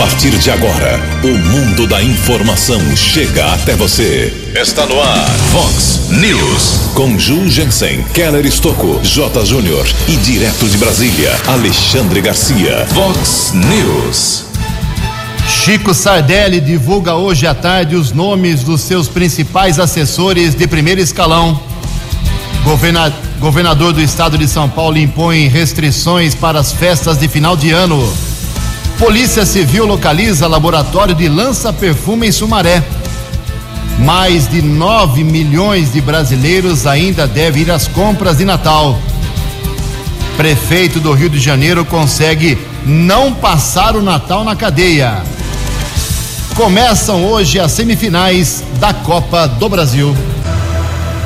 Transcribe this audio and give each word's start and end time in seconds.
partir 0.00 0.30
de 0.30 0.50
agora, 0.50 0.98
o 1.22 1.28
mundo 1.28 1.86
da 1.86 2.02
informação 2.02 2.80
chega 2.96 3.52
até 3.52 3.76
você. 3.76 4.32
Está 4.58 4.86
no 4.86 4.98
ar, 4.98 5.28
Fox 5.52 6.08
News. 6.08 6.92
Com 6.94 7.18
Ju 7.18 7.46
Jensen, 7.50 8.02
Keller 8.14 8.46
Estocco, 8.46 8.98
J. 9.02 9.44
Júnior 9.44 9.86
e 10.08 10.16
direto 10.16 10.66
de 10.70 10.78
Brasília, 10.78 11.38
Alexandre 11.46 12.22
Garcia. 12.22 12.86
Fox 12.94 13.52
News. 13.52 14.46
Chico 15.46 15.92
Sardelli 15.92 16.62
divulga 16.62 17.16
hoje 17.16 17.46
à 17.46 17.54
tarde 17.54 17.94
os 17.94 18.10
nomes 18.10 18.64
dos 18.64 18.80
seus 18.80 19.06
principais 19.06 19.78
assessores 19.78 20.54
de 20.54 20.66
primeiro 20.66 21.02
escalão. 21.02 21.60
Governa... 22.64 23.12
Governador 23.38 23.92
do 23.92 24.00
estado 24.00 24.38
de 24.38 24.48
São 24.48 24.66
Paulo 24.66 24.96
impõe 24.96 25.46
restrições 25.46 26.34
para 26.34 26.58
as 26.58 26.72
festas 26.72 27.18
de 27.18 27.28
final 27.28 27.54
de 27.54 27.70
ano. 27.70 28.29
Polícia 29.00 29.46
Civil 29.46 29.86
localiza 29.86 30.46
laboratório 30.46 31.14
de 31.14 31.26
lança-perfume 31.26 32.28
em 32.28 32.32
Sumaré. 32.32 32.82
Mais 34.00 34.46
de 34.46 34.60
9 34.60 35.24
milhões 35.24 35.90
de 35.90 36.02
brasileiros 36.02 36.86
ainda 36.86 37.26
devem 37.26 37.62
ir 37.62 37.70
às 37.70 37.88
compras 37.88 38.36
de 38.36 38.44
Natal. 38.44 38.98
Prefeito 40.36 41.00
do 41.00 41.14
Rio 41.14 41.30
de 41.30 41.40
Janeiro 41.40 41.82
consegue 41.82 42.58
não 42.84 43.32
passar 43.32 43.96
o 43.96 44.02
Natal 44.02 44.44
na 44.44 44.54
cadeia. 44.54 45.22
Começam 46.54 47.24
hoje 47.24 47.58
as 47.58 47.72
semifinais 47.72 48.62
da 48.78 48.92
Copa 48.92 49.48
do 49.48 49.66
Brasil. 49.66 50.14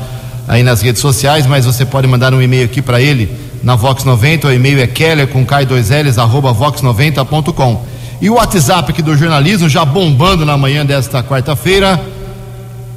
aí 0.48 0.64
nas 0.64 0.82
redes 0.82 1.00
sociais, 1.00 1.46
mas 1.46 1.66
você 1.68 1.86
pode 1.86 2.08
mandar 2.08 2.34
um 2.34 2.42
e-mail 2.42 2.66
aqui 2.66 2.82
para 2.82 3.00
ele 3.00 3.30
na 3.62 3.76
Vox 3.76 4.04
90. 4.04 4.48
O 4.48 4.52
e-mail 4.52 4.82
é 4.82 4.88
keller 4.88 5.28
com 5.28 5.46
k2ls 5.46 6.18
arroba 6.18 6.52
vox90.com. 6.52 7.86
E 8.20 8.30
o 8.30 8.34
WhatsApp 8.34 8.92
aqui 8.92 9.04
do 9.04 9.16
jornalismo 9.16 9.70
já 9.70 9.86
bombando 9.86 10.48
na 10.48 10.58
manhã 10.58 10.84
desta 10.84 11.22
quarta-feira 11.22 12.13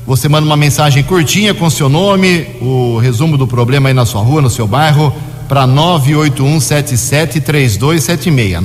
você 0.07 0.29
manda 0.29 0.47
uma 0.47 0.57
mensagem 0.57 1.03
curtinha 1.03 1.53
com 1.53 1.69
seu 1.69 1.89
nome, 1.89 2.47
o 2.61 2.97
resumo 2.99 3.37
do 3.37 3.45
problema 3.45 3.89
aí 3.89 3.95
na 3.95 4.07
sua 4.07 4.21
rua, 4.21 4.41
no 4.41 4.49
seu 4.49 4.65
bairro, 4.65 5.13
para 5.49 5.67
981773276. 5.67 8.63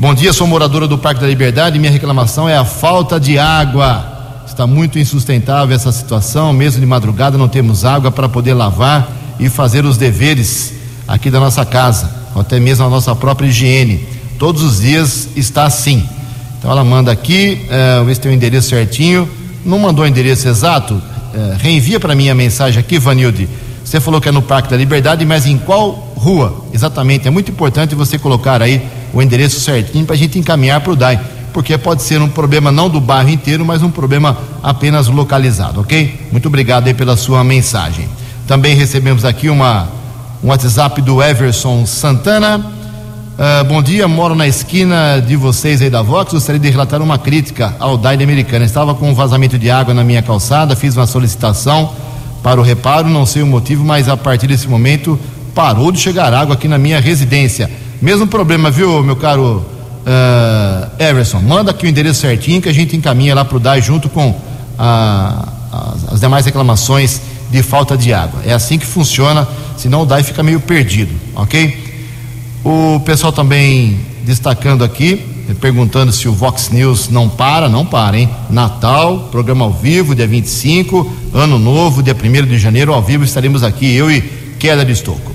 Bom 0.00 0.14
dia, 0.14 0.32
sou 0.32 0.46
moradora 0.46 0.88
do 0.88 0.96
Parque 0.96 1.20
da 1.20 1.26
Liberdade. 1.26 1.78
Minha 1.78 1.92
reclamação 1.92 2.48
é 2.48 2.56
a 2.56 2.64
falta 2.64 3.20
de 3.20 3.38
água. 3.38 4.42
Está 4.46 4.66
muito 4.66 4.98
insustentável 4.98 5.76
essa 5.76 5.92
situação. 5.92 6.54
Mesmo 6.54 6.80
de 6.80 6.86
madrugada 6.86 7.36
não 7.36 7.46
temos 7.46 7.84
água 7.84 8.10
para 8.10 8.26
poder 8.26 8.54
lavar 8.54 9.12
e 9.38 9.50
fazer 9.50 9.84
os 9.84 9.98
deveres 9.98 10.72
aqui 11.06 11.30
da 11.30 11.38
nossa 11.38 11.66
casa, 11.66 12.10
ou 12.34 12.40
até 12.40 12.58
mesmo 12.58 12.86
a 12.86 12.88
nossa 12.88 13.14
própria 13.14 13.46
higiene. 13.48 14.08
Todos 14.38 14.62
os 14.62 14.80
dias 14.80 15.28
está 15.36 15.66
assim. 15.66 16.08
Então 16.58 16.70
ela 16.70 16.82
manda 16.82 17.12
aqui, 17.12 17.68
uh, 17.68 18.02
ver 18.02 18.14
se 18.14 18.22
tem 18.22 18.32
o 18.32 18.34
endereço 18.34 18.70
certinho. 18.70 19.28
Não 19.66 19.78
mandou 19.78 20.06
o 20.06 20.08
endereço 20.08 20.48
exato? 20.48 20.94
Uh, 20.94 21.02
reenvia 21.58 22.00
para 22.00 22.14
mim 22.14 22.30
a 22.30 22.34
mensagem 22.34 22.80
aqui, 22.80 22.98
Vanilde. 22.98 23.46
Você 23.84 24.00
falou 24.00 24.18
que 24.18 24.30
é 24.30 24.32
no 24.32 24.40
Parque 24.40 24.70
da 24.70 24.78
Liberdade, 24.78 25.26
mas 25.26 25.44
em 25.44 25.58
qual 25.58 25.90
rua? 26.16 26.64
Exatamente. 26.72 27.28
É 27.28 27.30
muito 27.30 27.50
importante 27.50 27.94
você 27.94 28.18
colocar 28.18 28.62
aí 28.62 28.80
o 29.12 29.22
endereço 29.22 29.60
certinho 29.60 30.04
para 30.04 30.14
a 30.14 30.18
gente 30.18 30.38
encaminhar 30.38 30.80
para 30.80 30.92
o 30.92 30.96
DAI, 30.96 31.20
porque 31.52 31.76
pode 31.76 32.02
ser 32.02 32.20
um 32.20 32.28
problema 32.28 32.70
não 32.70 32.88
do 32.88 33.00
bairro 33.00 33.30
inteiro, 33.30 33.64
mas 33.64 33.82
um 33.82 33.90
problema 33.90 34.36
apenas 34.62 35.08
localizado, 35.08 35.80
ok? 35.80 36.28
Muito 36.30 36.46
obrigado 36.46 36.86
aí 36.86 36.94
pela 36.94 37.16
sua 37.16 37.42
mensagem. 37.42 38.08
Também 38.46 38.74
recebemos 38.74 39.24
aqui 39.24 39.48
uma, 39.48 39.88
um 40.42 40.48
WhatsApp 40.48 41.00
do 41.02 41.22
Everson 41.22 41.86
Santana. 41.86 42.58
Uh, 42.58 43.64
bom 43.64 43.82
dia, 43.82 44.06
moro 44.06 44.34
na 44.34 44.46
esquina 44.46 45.20
de 45.20 45.34
vocês 45.34 45.80
aí 45.80 45.88
da 45.88 46.02
Vox. 46.02 46.32
Gostaria 46.32 46.60
de 46.60 46.68
relatar 46.68 47.00
uma 47.00 47.18
crítica 47.18 47.74
ao 47.78 47.96
DAI 47.96 48.22
americana. 48.22 48.64
Estava 48.64 48.94
com 48.94 49.10
um 49.10 49.14
vazamento 49.14 49.58
de 49.58 49.70
água 49.70 49.94
na 49.94 50.04
minha 50.04 50.22
calçada, 50.22 50.76
fiz 50.76 50.96
uma 50.96 51.06
solicitação 51.06 51.92
para 52.42 52.60
o 52.60 52.62
reparo, 52.62 53.08
não 53.08 53.26
sei 53.26 53.42
o 53.42 53.46
motivo, 53.46 53.84
mas 53.84 54.08
a 54.08 54.16
partir 54.16 54.46
desse 54.46 54.68
momento 54.68 55.18
parou 55.54 55.92
de 55.92 55.98
chegar 55.98 56.32
água 56.32 56.54
aqui 56.54 56.68
na 56.68 56.78
minha 56.78 57.00
residência. 57.00 57.70
Mesmo 58.00 58.26
problema, 58.26 58.70
viu, 58.70 59.02
meu 59.02 59.14
caro 59.14 59.62
uh, 60.06 61.02
Everson? 61.02 61.40
Manda 61.40 61.70
aqui 61.70 61.84
o 61.84 61.88
endereço 61.88 62.20
certinho 62.20 62.62
que 62.62 62.68
a 62.68 62.72
gente 62.72 62.96
encaminha 62.96 63.34
lá 63.34 63.44
para 63.44 63.58
o 63.58 63.60
DAI 63.60 63.82
junto 63.82 64.08
com 64.08 64.34
a, 64.78 65.48
a, 65.70 65.94
as 66.12 66.20
demais 66.20 66.46
reclamações 66.46 67.20
de 67.50 67.62
falta 67.62 67.98
de 67.98 68.14
água. 68.14 68.40
É 68.46 68.54
assim 68.54 68.78
que 68.78 68.86
funciona, 68.86 69.46
senão 69.76 70.02
o 70.02 70.06
DAI 70.06 70.22
fica 70.22 70.42
meio 70.42 70.60
perdido, 70.60 71.12
ok? 71.34 71.76
O 72.64 73.00
pessoal 73.00 73.32
também 73.32 74.00
destacando 74.24 74.82
aqui, 74.82 75.16
perguntando 75.60 76.10
se 76.10 76.26
o 76.26 76.32
Vox 76.32 76.70
News 76.70 77.10
não 77.10 77.28
para, 77.28 77.68
não 77.68 77.84
para, 77.84 78.18
hein? 78.18 78.30
Natal, 78.48 79.28
programa 79.30 79.66
ao 79.66 79.72
vivo, 79.72 80.14
dia 80.14 80.26
25, 80.26 81.12
Ano 81.34 81.58
Novo, 81.58 82.02
dia 82.02 82.16
1 82.16 82.46
de 82.46 82.58
janeiro, 82.58 82.94
ao 82.94 83.02
vivo 83.02 83.24
estaremos 83.24 83.62
aqui, 83.62 83.94
eu 83.94 84.10
e 84.10 84.22
Keller 84.58 84.88
Estocco. 84.88 85.29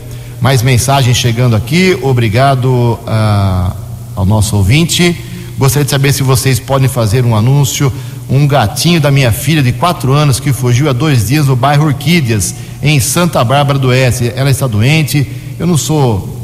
Mais 0.46 0.62
mensagens 0.62 1.18
chegando 1.18 1.56
aqui. 1.56 1.98
Obrigado 2.04 3.00
ah, 3.08 3.76
ao 4.16 4.28
nosso 4.28 4.56
ouvinte. 4.56 5.20
Gostaria 5.58 5.84
de 5.84 5.90
saber 5.90 6.14
se 6.14 6.22
vocês 6.22 6.60
podem 6.60 6.88
fazer 6.88 7.26
um 7.26 7.36
anúncio. 7.36 7.92
Um 8.30 8.46
gatinho 8.46 9.02
da 9.02 9.10
minha 9.10 9.32
filha 9.32 9.64
de 9.64 9.72
quatro 9.72 10.14
anos 10.14 10.40
que 10.40 10.54
fugiu 10.54 10.88
há 10.88 10.94
dois 10.94 11.30
dias 11.30 11.48
no 11.48 11.56
bairro 11.56 11.88
Orquídeas, 11.88 12.54
em 12.84 13.00
Santa 13.00 13.44
Bárbara 13.44 13.80
do 13.80 13.88
Oeste. 13.88 14.32
Ela 14.36 14.52
está 14.52 14.68
doente. 14.68 15.28
Eu 15.58 15.66
não 15.66 15.78
sou, 15.78 16.40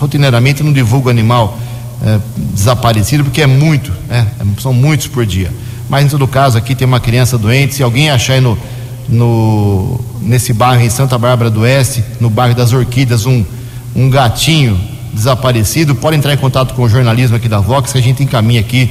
rotineiramente, 0.00 0.64
não 0.64 0.72
divulgo 0.72 1.08
animal 1.08 1.56
é, 2.04 2.18
desaparecido, 2.36 3.22
porque 3.22 3.42
é 3.42 3.46
muito, 3.46 3.92
é, 4.10 4.26
são 4.58 4.72
muitos 4.72 5.06
por 5.06 5.24
dia. 5.24 5.52
Mas 5.88 6.04
em 6.04 6.08
todo 6.08 6.26
caso, 6.26 6.58
aqui 6.58 6.74
tem 6.74 6.84
uma 6.84 6.98
criança 6.98 7.38
doente. 7.38 7.76
Se 7.76 7.82
alguém 7.84 8.10
achar 8.10 8.32
aí 8.32 8.40
no 8.40 8.58
no, 9.08 10.00
nesse 10.20 10.52
bairro 10.52 10.82
em 10.82 10.90
Santa 10.90 11.18
Bárbara 11.18 11.50
do 11.50 11.60
Oeste, 11.60 12.04
no 12.20 12.30
bairro 12.30 12.54
das 12.54 12.72
Orquídeas, 12.72 13.26
um, 13.26 13.44
um 13.94 14.08
gatinho 14.08 14.78
desaparecido, 15.12 15.94
pode 15.94 16.16
entrar 16.16 16.34
em 16.34 16.36
contato 16.36 16.74
com 16.74 16.82
o 16.82 16.88
jornalismo 16.88 17.36
aqui 17.36 17.48
da 17.48 17.60
Vox, 17.60 17.92
que 17.92 17.98
a 17.98 18.02
gente 18.02 18.22
encaminha 18.22 18.60
aqui 18.60 18.90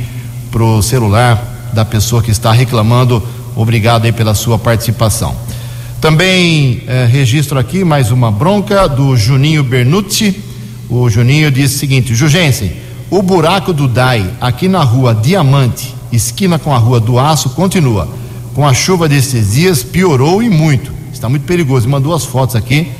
para 0.51 0.63
o 0.63 0.81
celular 0.81 1.71
da 1.73 1.83
pessoa 1.83 2.21
que 2.21 2.31
está 2.31 2.51
reclamando. 2.51 3.21
Obrigado 3.55 4.05
aí 4.05 4.11
pela 4.11 4.33
sua 4.33 4.57
participação. 4.57 5.35
Também 5.99 6.83
eh, 6.87 7.07
registro 7.09 7.57
aqui 7.57 7.83
mais 7.83 8.11
uma 8.11 8.31
bronca 8.31 8.87
do 8.87 9.15
Juninho 9.15 9.63
Bernucci. 9.63 10.41
O 10.89 11.09
Juninho 11.09 11.49
diz 11.49 11.73
o 11.73 11.77
seguinte: 11.77 12.13
Jugensen, 12.13 12.73
O 13.09 13.21
buraco 13.21 13.71
do 13.71 13.87
DAI, 13.87 14.29
aqui 14.41 14.67
na 14.67 14.83
rua 14.83 15.13
Diamante, 15.15 15.93
esquina 16.11 16.57
com 16.59 16.73
a 16.73 16.77
rua 16.77 16.99
do 16.99 17.19
Aço, 17.19 17.51
continua. 17.51 18.07
Com 18.53 18.67
a 18.67 18.73
chuva 18.73 19.09
desses 19.09 19.53
dias, 19.53 19.81
piorou 19.81 20.43
e 20.43 20.49
muito. 20.49 20.91
Está 21.11 21.27
muito 21.27 21.43
perigoso. 21.43 21.89
Mandou 21.89 22.13
as 22.13 22.23
fotos 22.23 22.55
aqui, 22.55 22.91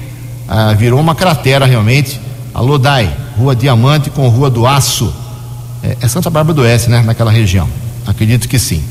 ah, 0.47 0.73
virou 0.73 0.99
uma 0.99 1.13
cratera 1.13 1.65
realmente. 1.65 2.19
Alô, 2.53 2.79
DAI, 2.79 3.15
rua 3.37 3.55
Diamante 3.55 4.09
com 4.09 4.27
rua 4.29 4.49
do 4.49 4.65
Aço. 4.65 5.13
É, 5.83 5.97
é 6.01 6.07
Santa 6.07 6.29
Bárbara 6.31 6.55
do 6.55 6.61
Oeste, 6.63 6.89
né? 6.89 7.03
Naquela 7.03 7.31
região. 7.31 7.69
Acredito 8.05 8.47
que 8.47 8.57
sim. 8.57 8.83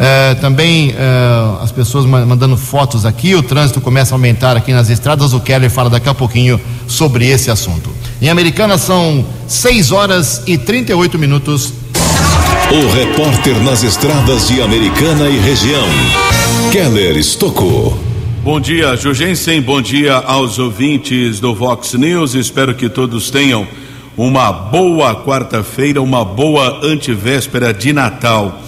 Uh, 0.00 0.40
também 0.40 0.92
uh, 0.92 1.62
as 1.62 1.70
pessoas 1.70 2.06
mandando 2.06 2.56
fotos 2.56 3.04
aqui, 3.04 3.34
o 3.34 3.42
trânsito 3.42 3.82
começa 3.82 4.14
a 4.14 4.16
aumentar 4.16 4.56
aqui 4.56 4.72
nas 4.72 4.88
estradas. 4.88 5.32
O 5.34 5.40
Keller 5.40 5.70
fala 5.70 5.90
daqui 5.90 6.08
a 6.08 6.14
pouquinho 6.14 6.58
sobre 6.88 7.26
esse 7.26 7.50
assunto. 7.50 7.90
Em 8.20 8.30
Americana 8.30 8.78
são 8.78 9.24
6 9.46 9.92
horas 9.92 10.42
e 10.46 10.56
38 10.56 11.18
minutos. 11.18 11.79
O 12.72 12.88
repórter 12.92 13.60
nas 13.64 13.82
estradas 13.82 14.46
de 14.46 14.62
Americana 14.62 15.28
e 15.28 15.36
região, 15.38 15.88
Keller 16.70 17.16
Estocou. 17.16 17.98
Bom 18.44 18.60
dia, 18.60 18.94
Jugensen. 18.94 19.60
Bom 19.60 19.82
dia 19.82 20.14
aos 20.14 20.56
ouvintes 20.56 21.40
do 21.40 21.52
Vox 21.52 21.94
News. 21.94 22.34
Espero 22.34 22.72
que 22.72 22.88
todos 22.88 23.28
tenham 23.28 23.66
uma 24.16 24.52
boa 24.52 25.16
quarta-feira, 25.16 26.00
uma 26.00 26.24
boa 26.24 26.78
antivéspera 26.86 27.74
de 27.74 27.92
Natal. 27.92 28.60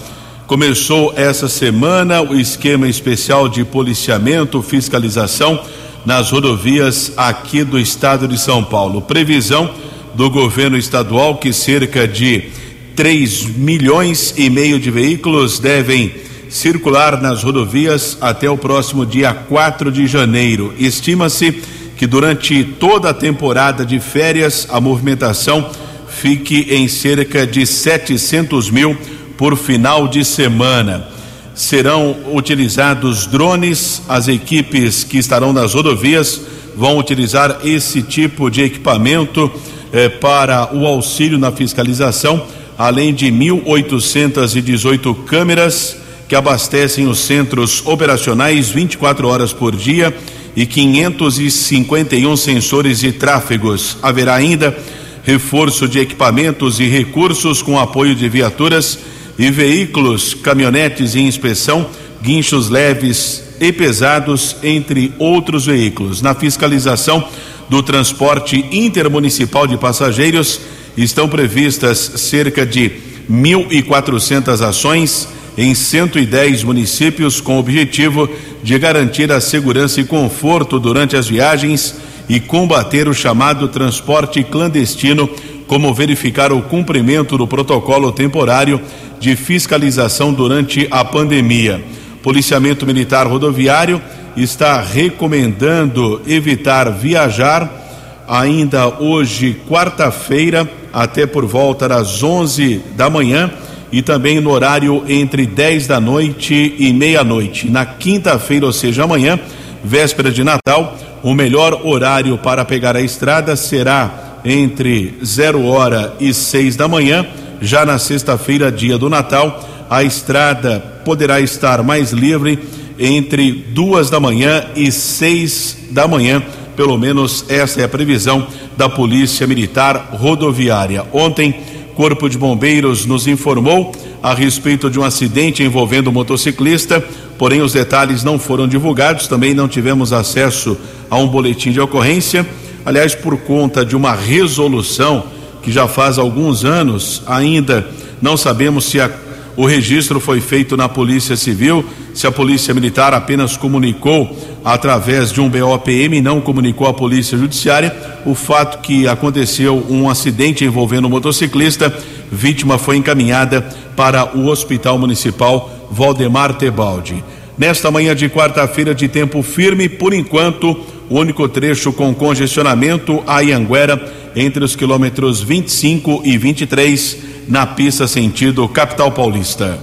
Começou 0.47 1.13
essa 1.15 1.47
semana 1.47 2.21
o 2.21 2.37
esquema 2.37 2.89
especial 2.89 3.47
de 3.47 3.63
policiamento, 3.63 4.61
fiscalização 4.61 5.57
nas 6.05 6.29
rodovias 6.29 7.13
aqui 7.15 7.63
do 7.63 7.79
estado 7.79 8.27
de 8.27 8.37
São 8.37 8.65
Paulo. 8.65 9.01
Previsão 9.01 9.73
do 10.13 10.29
governo 10.29 10.75
estadual 10.75 11.37
que 11.37 11.53
cerca 11.53 12.05
de 12.05 12.51
3 12.95 13.45
milhões 13.57 14.33
e 14.37 14.49
meio 14.49 14.79
de 14.79 14.91
veículos 14.91 15.59
devem 15.59 16.13
circular 16.49 17.19
nas 17.19 17.41
rodovias 17.43 18.17
até 18.21 18.49
o 18.49 18.57
próximo 18.57 19.05
dia 19.05 19.33
4 19.33 19.91
de 19.91 20.05
janeiro. 20.05 20.73
Estima-se 20.77 21.51
que 21.97 22.05
durante 22.05 22.63
toda 22.63 23.09
a 23.09 23.13
temporada 23.13 23.85
de 23.85 23.99
férias 23.99 24.67
a 24.69 24.79
movimentação 24.79 25.69
fique 26.07 26.67
em 26.69 26.87
cerca 26.87 27.47
de 27.47 27.65
700 27.65 28.69
mil 28.69 28.95
por 29.37 29.57
final 29.57 30.07
de 30.07 30.23
semana. 30.23 31.07
Serão 31.55 32.15
utilizados 32.33 33.25
drones, 33.25 34.01
as 34.07 34.27
equipes 34.27 35.03
que 35.03 35.17
estarão 35.17 35.51
nas 35.51 35.73
rodovias 35.73 36.41
vão 36.75 36.97
utilizar 36.97 37.59
esse 37.63 38.01
tipo 38.01 38.49
de 38.49 38.61
equipamento 38.61 39.51
eh, 39.91 40.09
para 40.09 40.75
o 40.75 40.85
auxílio 40.87 41.37
na 41.37 41.51
fiscalização, 41.51 42.45
além 42.77 43.13
de 43.13 43.27
1.818 43.27 45.23
câmeras 45.25 45.97
que 46.27 46.35
abastecem 46.35 47.07
os 47.07 47.19
centros 47.19 47.85
operacionais 47.85 48.69
24 48.69 49.27
horas 49.27 49.53
por 49.53 49.75
dia 49.75 50.15
e 50.55 50.65
551 50.65 52.37
sensores 52.37 52.99
de 52.99 53.11
tráfegos. 53.11 53.97
Haverá 54.01 54.35
ainda 54.35 54.75
reforço 55.23 55.87
de 55.87 55.99
equipamentos 55.99 56.79
e 56.79 56.87
recursos 56.87 57.61
com 57.61 57.79
apoio 57.79 58.15
de 58.15 58.27
viaturas 58.27 58.99
e 59.37 59.49
veículos, 59.49 60.33
caminhonetes 60.33 61.15
em 61.15 61.27
inspeção, 61.27 61.87
guinchos 62.21 62.69
leves 62.69 63.43
e 63.59 63.71
pesados, 63.71 64.55
entre 64.61 65.13
outros 65.17 65.65
veículos. 65.65 66.21
Na 66.21 66.35
fiscalização 66.35 67.27
do 67.69 67.81
transporte 67.81 68.65
intermunicipal 68.71 69.65
de 69.65 69.77
passageiros, 69.77 70.59
estão 70.97 71.27
previstas 71.27 71.97
cerca 71.97 72.65
de 72.65 72.91
1.400 73.29 74.61
ações 74.61 75.27
em 75.57 75.75
110 75.75 76.63
municípios, 76.63 77.39
com 77.39 77.57
o 77.57 77.59
objetivo 77.59 78.29
de 78.63 78.77
garantir 78.79 79.31
a 79.31 79.39
segurança 79.39 80.01
e 80.01 80.05
conforto 80.05 80.79
durante 80.79 81.15
as 81.15 81.27
viagens 81.27 81.95
e 82.27 82.39
combater 82.39 83.07
o 83.07 83.13
chamado 83.13 83.67
transporte 83.67 84.43
clandestino, 84.43 85.29
como 85.67 85.93
verificar 85.93 86.51
o 86.51 86.61
cumprimento 86.61 87.37
do 87.37 87.47
protocolo 87.47 88.11
temporário 88.11 88.81
de 89.19 89.35
fiscalização 89.35 90.33
durante 90.33 90.87
a 90.89 91.05
pandemia. 91.05 91.83
Policiamento 92.21 92.85
Militar 92.85 93.27
Rodoviário 93.27 94.01
está 94.35 94.81
recomendando 94.81 96.21
evitar 96.27 96.89
viajar 96.91 97.82
ainda 98.27 98.87
hoje, 98.99 99.61
quarta-feira, 99.67 100.69
até 100.91 101.25
por 101.25 101.45
volta 101.45 101.87
das 101.87 102.21
11 102.23 102.81
da 102.95 103.09
manhã 103.09 103.51
e 103.91 104.01
também 104.01 104.39
no 104.39 104.51
horário 104.51 105.03
entre 105.07 105.45
10 105.45 105.87
da 105.87 105.99
noite 105.99 106.75
e 106.77 106.91
meia-noite. 106.93 107.69
Na 107.69 107.85
quinta-feira, 107.85 108.65
ou 108.65 108.73
seja, 108.73 109.03
amanhã, 109.03 109.39
véspera 109.83 110.31
de 110.31 110.43
Natal, 110.43 110.97
o 111.21 111.33
melhor 111.33 111.85
horário 111.85 112.37
para 112.37 112.65
pegar 112.65 112.95
a 112.95 113.01
estrada 113.01 113.55
será 113.55 114.39
entre 114.43 115.17
0 115.23 115.65
hora 115.65 116.15
e 116.19 116.33
6 116.33 116.75
da 116.75 116.87
manhã 116.87 117.25
já 117.63 117.85
na 117.85 117.97
sexta-feira, 117.97 118.69
dia 118.69 118.97
do 118.97 119.09
Natal, 119.09 119.63
a 119.89 120.03
estrada 120.03 120.81
poderá 121.05 121.39
estar 121.39 121.81
mais 121.81 122.11
livre 122.11 122.59
entre 122.99 123.53
duas 123.53 124.09
da 124.09 124.19
manhã 124.19 124.65
e 124.75 124.91
seis 124.91 125.77
da 125.89 126.05
manhã. 126.05 126.43
Pelo 126.75 126.97
menos 126.97 127.45
essa 127.47 127.81
é 127.81 127.83
a 127.83 127.89
previsão 127.89 128.47
da 128.75 128.89
Polícia 128.89 129.45
Militar 129.45 130.09
Rodoviária. 130.13 131.05
Ontem, 131.13 131.55
Corpo 131.95 132.27
de 132.27 132.37
Bombeiros 132.37 133.05
nos 133.05 133.27
informou 133.27 133.91
a 134.21 134.33
respeito 134.33 134.89
de 134.89 134.99
um 134.99 135.03
acidente 135.03 135.63
envolvendo 135.63 136.09
um 136.09 136.13
motociclista, 136.13 137.03
porém 137.37 137.61
os 137.61 137.73
detalhes 137.73 138.23
não 138.23 138.39
foram 138.39 138.67
divulgados, 138.67 139.27
também 139.27 139.53
não 139.53 139.67
tivemos 139.67 140.11
acesso 140.11 140.77
a 141.09 141.17
um 141.17 141.27
boletim 141.27 141.71
de 141.71 141.79
ocorrência. 141.79 142.47
Aliás, 142.85 143.13
por 143.13 143.37
conta 143.37 143.85
de 143.85 143.95
uma 143.95 144.13
resolução 144.13 145.25
que 145.61 145.71
já 145.71 145.87
faz 145.87 146.17
alguns 146.17 146.65
anos, 146.65 147.21
ainda 147.27 147.87
não 148.21 148.35
sabemos 148.35 148.85
se 148.85 148.99
a, 148.99 149.09
o 149.55 149.65
registro 149.65 150.19
foi 150.19 150.41
feito 150.41 150.75
na 150.75 150.89
Polícia 150.89 151.35
Civil, 151.35 151.85
se 152.13 152.25
a 152.25 152.31
Polícia 152.31 152.73
Militar 152.73 153.13
apenas 153.13 153.55
comunicou 153.55 154.35
através 154.65 155.31
de 155.31 155.39
um 155.41 155.49
BOPM 155.49 156.17
e 156.17 156.21
não 156.21 156.41
comunicou 156.41 156.87
à 156.87 156.93
Polícia 156.93 157.37
Judiciária 157.37 157.95
o 158.25 158.33
fato 158.33 158.81
que 158.81 159.07
aconteceu 159.07 159.85
um 159.89 160.09
acidente 160.09 160.65
envolvendo 160.65 161.05
um 161.05 161.09
motociclista, 161.09 161.95
vítima 162.31 162.77
foi 162.77 162.97
encaminhada 162.97 163.61
para 163.95 164.35
o 164.35 164.47
Hospital 164.47 164.97
Municipal 164.97 165.87
Valdemar 165.91 166.53
Tebaldi. 166.55 167.23
Nesta 167.57 167.91
manhã 167.91 168.15
de 168.15 168.29
quarta-feira 168.29 168.95
de 168.95 169.07
tempo 169.07 169.43
firme, 169.43 169.87
por 169.87 170.13
enquanto, 170.13 170.75
o 171.09 171.19
único 171.19 171.47
trecho 171.47 171.91
com 171.91 172.13
congestionamento 172.13 173.23
a 173.27 173.41
Ianguera 173.41 174.11
entre 174.35 174.63
os 174.63 174.75
quilômetros 174.75 175.41
25 175.41 176.21
e 176.23 176.37
23 176.37 177.17
na 177.47 177.65
pista 177.65 178.07
sentido 178.07 178.67
capital 178.67 179.11
paulista. 179.11 179.79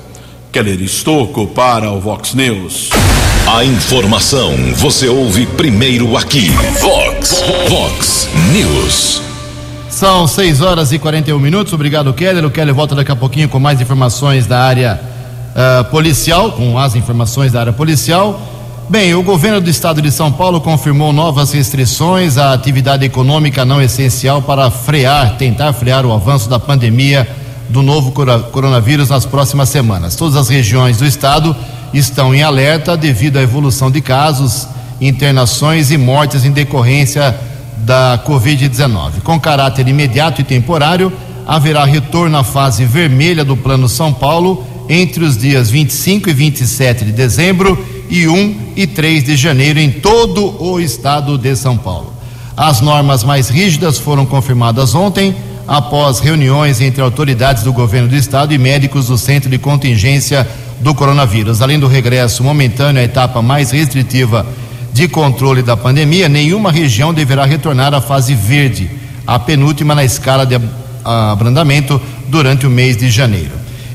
Keller 0.53 0.81
Estocco 0.83 1.47
para 1.47 1.91
o 1.91 2.01
Vox 2.01 2.35
News. 2.35 2.91
A 3.47 3.65
informação 3.65 4.53
você 4.75 5.09
ouve 5.09 5.47
primeiro 5.47 6.17
aqui. 6.17 6.51
Vox, 6.81 7.43
Vox 7.69 8.29
News. 8.53 9.23
São 9.89 10.27
6 10.27 10.61
horas 10.61 10.93
e 10.93 10.99
41 10.99 11.39
minutos. 11.39 11.73
Obrigado, 11.73 12.13
Keller. 12.13 12.45
O 12.45 12.51
Keller 12.51 12.75
volta 12.75 12.95
daqui 12.95 13.13
a 13.13 13.17
pouquinho 13.17 13.49
com 13.49 13.61
mais 13.61 13.81
informações 13.81 14.47
da 14.47 14.61
área 14.61 15.01
uh, 15.51 15.85
policial, 15.91 16.53
com 16.53 16.79
as 16.79 16.97
informações 16.97 17.53
da 17.53 17.61
área 17.61 17.73
policial. 17.73 18.41
Bem, 18.91 19.15
o 19.15 19.23
governo 19.23 19.61
do 19.61 19.71
estado 19.71 20.03
de 20.03 20.11
São 20.11 20.33
Paulo 20.33 20.61
confirmou 20.61 21.13
novas 21.13 21.53
restrições 21.53 22.37
à 22.37 22.53
atividade 22.53 23.05
econômica 23.05 23.65
não 23.65 23.81
essencial 23.81 24.43
para 24.43 24.69
frear, 24.69 25.37
tentar 25.37 25.73
frear 25.73 26.05
o 26.05 26.13
avanço 26.13 26.51
da 26.51 26.59
pandemia 26.59 27.25
do 27.69 27.83
novo 27.83 28.11
coronavírus 28.11 29.09
nas 29.09 29.25
próximas 29.25 29.69
semanas. 29.69 30.17
Todas 30.17 30.35
as 30.35 30.49
regiões 30.49 30.97
do 30.97 31.07
estado 31.07 31.55
estão 31.95 32.35
em 32.35 32.43
alerta 32.43 32.97
devido 32.97 33.37
à 33.37 33.43
evolução 33.43 33.93
de 33.93 34.01
casos, 34.01 34.67
internações 35.01 35.93
e 35.93 35.97
mortes 35.97 36.45
em 36.45 36.51
decorrência 36.51 37.39
da 37.77 38.21
Covid-19. 38.27 39.21
Com 39.23 39.39
caráter 39.39 39.87
imediato 39.87 40.41
e 40.41 40.45
temporário, 40.45 41.13
haverá 41.47 41.85
retorno 41.85 42.37
à 42.37 42.43
fase 42.43 42.85
vermelha 42.85 43.45
do 43.45 43.57
Plano 43.57 43.89
São 43.89 44.13
Paulo 44.13 44.67
entre 44.89 45.23
os 45.23 45.39
dias 45.39 45.71
25 45.71 46.29
e 46.29 46.33
27 46.33 47.05
de 47.05 47.13
dezembro 47.13 48.00
e 48.11 48.27
1 48.27 48.73
e 48.77 48.87
3 48.87 49.25
de 49.25 49.37
janeiro 49.37 49.79
em 49.79 49.91
todo 49.91 50.63
o 50.63 50.81
estado 50.81 51.39
de 51.39 51.55
São 51.55 51.79
Paulo. 51.79 52.13
As 52.57 52.81
normas 52.81 53.23
mais 53.23 53.49
rígidas 53.49 53.97
foram 53.97 54.27
confirmadas 54.27 54.95
ontem, 54.95 55.35
após 55.67 56.19
reuniões 56.19 56.81
entre 56.81 57.01
autoridades 57.01 57.63
do 57.63 57.73
governo 57.73 58.09
do 58.09 58.17
estado 58.17 58.53
e 58.53 58.59
médicos 58.59 59.07
do 59.07 59.17
Centro 59.17 59.49
de 59.49 59.57
Contingência 59.57 60.47
do 60.81 60.93
Coronavírus. 60.93 61.63
Além 61.63 61.79
do 61.79 61.87
regresso 61.87 62.43
momentâneo 62.43 63.01
à 63.01 63.05
etapa 63.05 63.41
mais 63.41 63.71
restritiva 63.71 64.45
de 64.93 65.07
controle 65.07 65.63
da 65.63 65.77
pandemia, 65.77 66.29
nenhuma 66.29 66.73
região 66.73 67.15
deverá 67.15 67.45
retornar 67.45 67.95
à 67.95 68.01
fase 68.01 68.35
verde, 68.35 68.91
a 69.25 69.39
penúltima 69.39 69.95
na 69.95 70.05
escala 70.05 70.45
de 70.45 70.61
abrandamento 71.05 72.01
durante 72.29 72.67
o 72.67 72.71
mês 72.71 72.97
de 72.97 73.09
janeiro. 73.09 73.53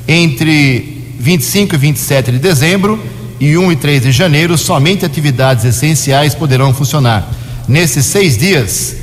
Entre 0.08 1.14
25 1.20 1.76
e 1.76 1.78
27 1.78 2.32
de 2.32 2.40
dezembro 2.40 3.04
e 3.40 3.58
1 3.58 3.72
e 3.72 3.76
3 3.76 4.04
de 4.04 4.12
janeiro, 4.12 4.58
somente 4.58 5.06
atividades 5.06 5.66
essenciais 5.66 6.34
poderão 6.34 6.74
funcionar. 6.74 7.30
Nesses 7.68 8.06
seis 8.06 8.38
dias 8.38 8.96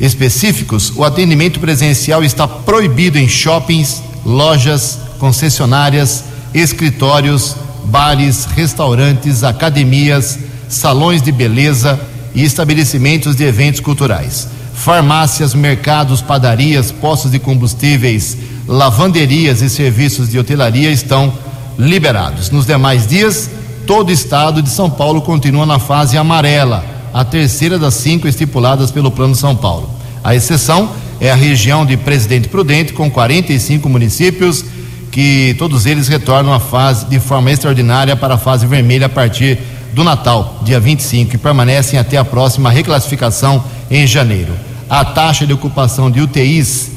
específicos, 0.00 0.92
o 0.96 1.04
atendimento 1.04 1.60
presencial 1.60 2.24
está 2.24 2.48
proibido 2.48 3.18
em 3.18 3.28
shoppings, 3.28 4.02
lojas, 4.24 4.98
concessionárias, 5.18 6.24
escritórios, 6.52 7.54
bares, 7.84 8.46
restaurantes, 8.46 9.44
academias, 9.44 10.38
salões 10.68 11.22
de 11.22 11.32
beleza 11.32 12.00
e 12.34 12.44
estabelecimentos 12.44 13.36
de 13.36 13.44
eventos 13.44 13.80
culturais. 13.80 14.48
Farmácias, 14.74 15.54
mercados, 15.54 16.22
padarias, 16.22 16.90
postos 16.90 17.30
de 17.30 17.38
combustíveis, 17.38 18.36
lavanderias 18.66 19.60
e 19.60 19.68
serviços 19.68 20.30
de 20.30 20.38
hotelaria 20.38 20.90
estão 20.90 21.32
liberados. 21.78 22.50
Nos 22.50 22.66
demais 22.66 23.06
dias, 23.06 23.50
todo 23.86 24.08
o 24.08 24.12
estado 24.12 24.62
de 24.62 24.70
São 24.70 24.90
Paulo 24.90 25.22
continua 25.22 25.66
na 25.66 25.78
fase 25.78 26.16
amarela, 26.16 26.84
a 27.12 27.24
terceira 27.24 27.78
das 27.78 27.94
cinco 27.94 28.28
estipuladas 28.28 28.90
pelo 28.90 29.10
Plano 29.10 29.34
São 29.34 29.56
Paulo. 29.56 29.90
A 30.22 30.34
exceção 30.34 30.90
é 31.20 31.30
a 31.30 31.34
região 31.34 31.84
de 31.84 31.96
Presidente 31.96 32.48
Prudente, 32.48 32.92
com 32.92 33.10
45 33.10 33.88
municípios, 33.88 34.64
que 35.10 35.54
todos 35.58 35.86
eles 35.86 36.08
retornam 36.08 36.52
à 36.52 36.60
fase 36.60 37.06
de 37.06 37.18
forma 37.18 37.50
extraordinária 37.50 38.14
para 38.14 38.34
a 38.34 38.38
fase 38.38 38.66
vermelha 38.66 39.06
a 39.06 39.08
partir 39.08 39.58
do 39.92 40.04
Natal, 40.04 40.60
dia 40.62 40.78
25, 40.78 41.34
e 41.34 41.38
permanecem 41.38 41.98
até 41.98 42.16
a 42.16 42.24
próxima 42.24 42.70
reclassificação 42.70 43.62
em 43.90 44.06
janeiro. 44.06 44.52
A 44.88 45.04
taxa 45.04 45.46
de 45.46 45.52
ocupação 45.52 46.10
de 46.10 46.20
UTIs 46.20 46.90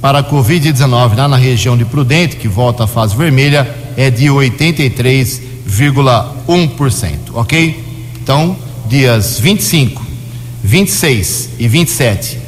para 0.00 0.20
a 0.20 0.24
Covid-19 0.24 1.16
lá 1.16 1.28
na 1.28 1.36
região 1.36 1.76
de 1.76 1.84
Prudente, 1.84 2.36
que 2.36 2.48
volta 2.48 2.84
à 2.84 2.86
fase 2.86 3.16
vermelha, 3.16 3.68
é 3.96 4.10
de 4.10 4.30
83,1%, 5.68 7.18
ok? 7.34 7.84
Então, 8.20 8.56
dias 8.88 9.38
25, 9.38 10.04
26 10.64 11.50
e 11.58 11.68
27 11.68 12.38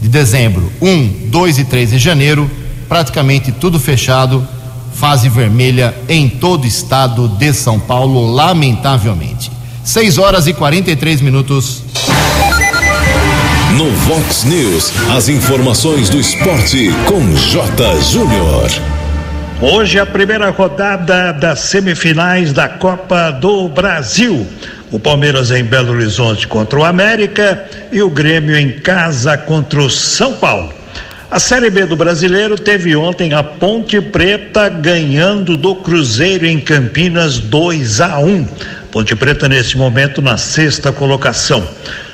de 0.00 0.08
dezembro, 0.08 0.72
1, 0.80 1.28
2 1.28 1.58
e 1.58 1.64
3 1.64 1.90
de 1.90 1.98
janeiro, 1.98 2.50
praticamente 2.88 3.52
tudo 3.52 3.78
fechado, 3.78 4.46
fase 4.94 5.28
vermelha 5.28 5.94
em 6.08 6.28
todo 6.28 6.64
o 6.64 6.66
estado 6.66 7.28
de 7.28 7.52
São 7.52 7.78
Paulo, 7.78 8.32
lamentavelmente. 8.34 9.50
6 9.84 10.18
horas 10.18 10.46
e 10.46 10.52
43 10.52 11.20
minutos. 11.20 11.82
No 13.76 13.90
Vox 13.90 14.44
News, 14.44 14.92
as 15.16 15.28
informações 15.28 16.10
do 16.10 16.18
esporte 16.20 16.90
com 17.06 17.34
J. 17.34 18.00
Júnior. 18.02 18.91
Hoje 19.64 19.96
a 19.96 20.04
primeira 20.04 20.50
rodada 20.50 21.30
das 21.32 21.60
semifinais 21.60 22.52
da 22.52 22.68
Copa 22.68 23.30
do 23.30 23.68
Brasil. 23.68 24.44
O 24.90 24.98
Palmeiras 24.98 25.52
em 25.52 25.62
Belo 25.62 25.92
Horizonte 25.92 26.48
contra 26.48 26.80
o 26.80 26.84
América 26.84 27.64
e 27.92 28.02
o 28.02 28.10
Grêmio 28.10 28.56
em 28.56 28.72
casa 28.72 29.38
contra 29.38 29.80
o 29.80 29.88
São 29.88 30.32
Paulo. 30.32 30.74
A 31.30 31.38
Série 31.38 31.70
B 31.70 31.86
do 31.86 31.94
Brasileiro 31.94 32.56
teve 32.56 32.96
ontem 32.96 33.34
a 33.34 33.42
Ponte 33.44 34.00
Preta 34.00 34.68
ganhando 34.68 35.56
do 35.56 35.76
Cruzeiro 35.76 36.44
em 36.44 36.58
Campinas 36.58 37.38
2 37.38 38.00
a 38.00 38.18
1. 38.18 38.44
Ponte 38.90 39.14
Preta 39.14 39.48
nesse 39.48 39.78
momento 39.78 40.20
na 40.20 40.36
sexta 40.36 40.90
colocação. 40.90 41.64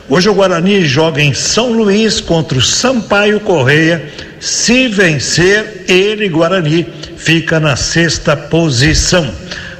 Hoje 0.06 0.28
o 0.28 0.34
Guarani 0.34 0.84
joga 0.84 1.22
em 1.22 1.32
São 1.32 1.72
Luís 1.72 2.20
contra 2.20 2.58
o 2.58 2.62
Sampaio 2.62 3.40
Correia. 3.40 4.04
Se 4.38 4.86
vencer, 4.88 5.84
ele, 5.88 6.28
Guarani, 6.28 6.86
fica 7.28 7.60
na 7.60 7.76
sexta 7.76 8.34
posição. 8.34 9.30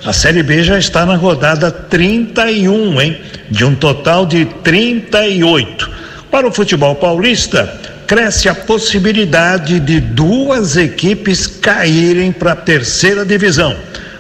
A 0.05 0.13
Série 0.13 0.43
B 0.43 0.63
já 0.63 0.79
está 0.79 1.07
na 1.07 1.17
rodada 1.17 1.71
31, 1.71 3.01
hein? 3.01 3.23
De 3.51 3.65
um 3.65 3.75
total 3.75 4.27
de 4.27 4.45
38. 4.45 5.91
Para 6.31 6.47
o 6.47 6.53
futebol 6.53 6.95
paulista, 6.97 7.81
cresce 8.07 8.51
a 8.51 8.55
possibilidade 8.55 9.81
de 9.81 9.99
duas 9.99 10.77
equipes 10.77 11.47
caírem 11.47 12.33
para 12.33 12.53
a 12.53 12.57
terceira 12.57 13.25
divisão: 13.25 13.75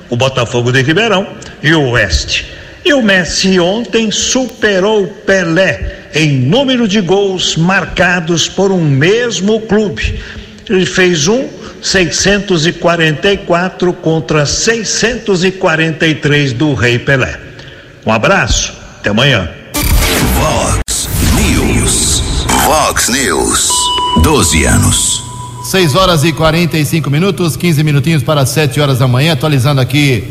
o 0.08 0.16
Botafogo 0.16 0.72
de 0.72 0.80
Ribeirão 0.80 1.26
e 1.62 1.74
o 1.74 1.90
Oeste. 1.90 2.46
E 2.82 2.94
o 2.94 3.02
Messi 3.02 3.60
ontem 3.60 4.10
superou 4.10 5.06
Pelé 5.06 6.06
em 6.14 6.32
número 6.32 6.88
de 6.88 7.02
gols 7.02 7.58
marcados 7.58 8.48
por 8.48 8.72
um 8.72 8.82
mesmo 8.82 9.60
clube. 9.60 10.18
Ele 10.66 10.86
fez 10.86 11.28
um 11.28 11.57
644 11.82 13.92
contra 13.94 14.46
643 14.46 16.52
do 16.52 16.74
Rei 16.74 16.98
Pelé. 16.98 17.40
Um 18.06 18.12
abraço, 18.12 18.74
até 18.98 19.10
amanhã. 19.10 19.48
Vox 20.34 21.08
News. 21.34 22.22
Vox 22.64 23.08
News. 23.08 23.70
12 24.22 24.64
anos. 24.64 25.24
6 25.64 25.94
horas 25.94 26.24
e 26.24 26.32
45 26.32 27.10
minutos, 27.10 27.56
15 27.56 27.84
minutinhos 27.84 28.22
para 28.22 28.46
7 28.46 28.80
horas 28.80 28.98
da 28.98 29.06
manhã, 29.06 29.34
atualizando 29.34 29.80
aqui 29.80 30.24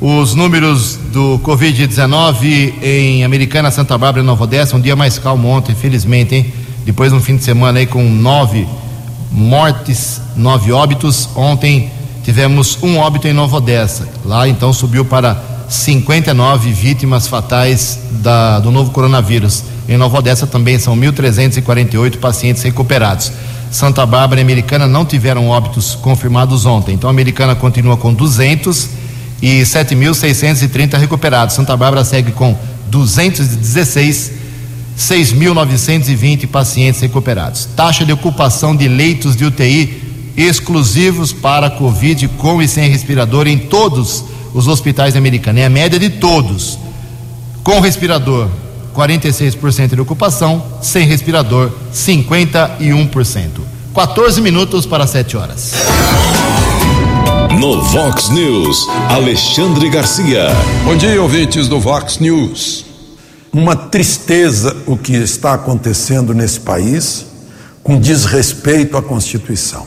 os 0.00 0.34
números 0.34 0.98
do 1.12 1.38
Covid-19 1.40 2.72
em 2.82 3.24
Americana, 3.24 3.70
Santa 3.70 3.98
Bárbara 3.98 4.22
e 4.22 4.26
Nova 4.26 4.44
Odessa, 4.44 4.76
um 4.76 4.80
dia 4.80 4.96
mais 4.96 5.18
calmo 5.18 5.48
ontem, 5.48 5.74
felizmente, 5.74 6.34
hein? 6.34 6.54
Depois 6.86 7.12
de 7.12 7.18
um 7.18 7.20
fim 7.20 7.36
de 7.36 7.44
semana 7.44 7.80
aí 7.80 7.86
com 7.86 8.02
nove 8.02 8.66
mortes, 9.30 10.20
nove 10.36 10.72
óbitos. 10.72 11.28
Ontem 11.34 11.90
tivemos 12.24 12.78
um 12.82 12.98
óbito 12.98 13.28
em 13.28 13.32
Nova 13.32 13.56
Odessa. 13.56 14.08
Lá 14.24 14.48
então 14.48 14.72
subiu 14.72 15.04
para 15.04 15.42
59 15.68 16.72
vítimas 16.72 17.26
fatais 17.26 17.98
da, 18.10 18.58
do 18.58 18.70
novo 18.70 18.90
coronavírus. 18.90 19.64
Em 19.88 19.96
Nova 19.96 20.18
Odessa 20.18 20.46
também 20.46 20.78
são 20.78 20.96
1.348 20.96 22.18
pacientes 22.18 22.62
recuperados. 22.62 23.32
Santa 23.70 24.04
Bárbara 24.06 24.40
e 24.40 24.44
Americana 24.44 24.86
não 24.86 25.04
tiveram 25.04 25.48
óbitos 25.48 25.94
confirmados 25.94 26.64
ontem. 26.64 26.94
Então 26.94 27.08
a 27.08 27.12
Americana 27.12 27.54
continua 27.54 27.96
com 27.96 28.12
200 28.12 28.88
e 29.42 29.62
7.630 29.62 30.98
recuperados. 30.98 31.54
Santa 31.54 31.76
Bárbara 31.76 32.04
segue 32.04 32.32
com 32.32 32.56
216 32.86 34.32
6.920 34.98 36.48
pacientes 36.48 37.00
recuperados. 37.00 37.68
Taxa 37.76 38.04
de 38.04 38.12
ocupação 38.12 38.74
de 38.74 38.88
leitos 38.88 39.36
de 39.36 39.44
UTI 39.44 40.02
exclusivos 40.36 41.32
para 41.32 41.70
Covid 41.70 42.28
com 42.36 42.60
e 42.60 42.68
sem 42.68 42.90
respirador 42.90 43.46
em 43.46 43.58
todos 43.58 44.24
os 44.52 44.66
hospitais 44.66 45.16
americanos. 45.16 45.60
É 45.62 45.66
a 45.66 45.70
média 45.70 45.98
de 45.98 46.10
todos. 46.10 46.78
Com 47.62 47.80
respirador, 47.80 48.48
46% 48.94 49.94
de 49.94 50.00
ocupação, 50.00 50.62
sem 50.82 51.06
respirador, 51.06 51.70
51%. 51.92 53.48
14 53.94 54.40
minutos 54.40 54.86
para 54.86 55.06
7 55.06 55.36
horas. 55.36 55.72
No 57.58 57.82
Vox 57.82 58.30
News, 58.30 58.86
Alexandre 59.08 59.88
Garcia. 59.90 60.48
Bom 60.84 60.96
dia, 60.96 61.20
ouvintes 61.20 61.66
do 61.66 61.80
Vox 61.80 62.18
News 62.18 62.87
uma 63.52 63.74
tristeza 63.74 64.76
o 64.86 64.96
que 64.96 65.14
está 65.14 65.54
acontecendo 65.54 66.34
nesse 66.34 66.60
país 66.60 67.26
com 67.82 67.98
desrespeito 67.98 68.96
à 68.96 69.02
Constituição. 69.02 69.86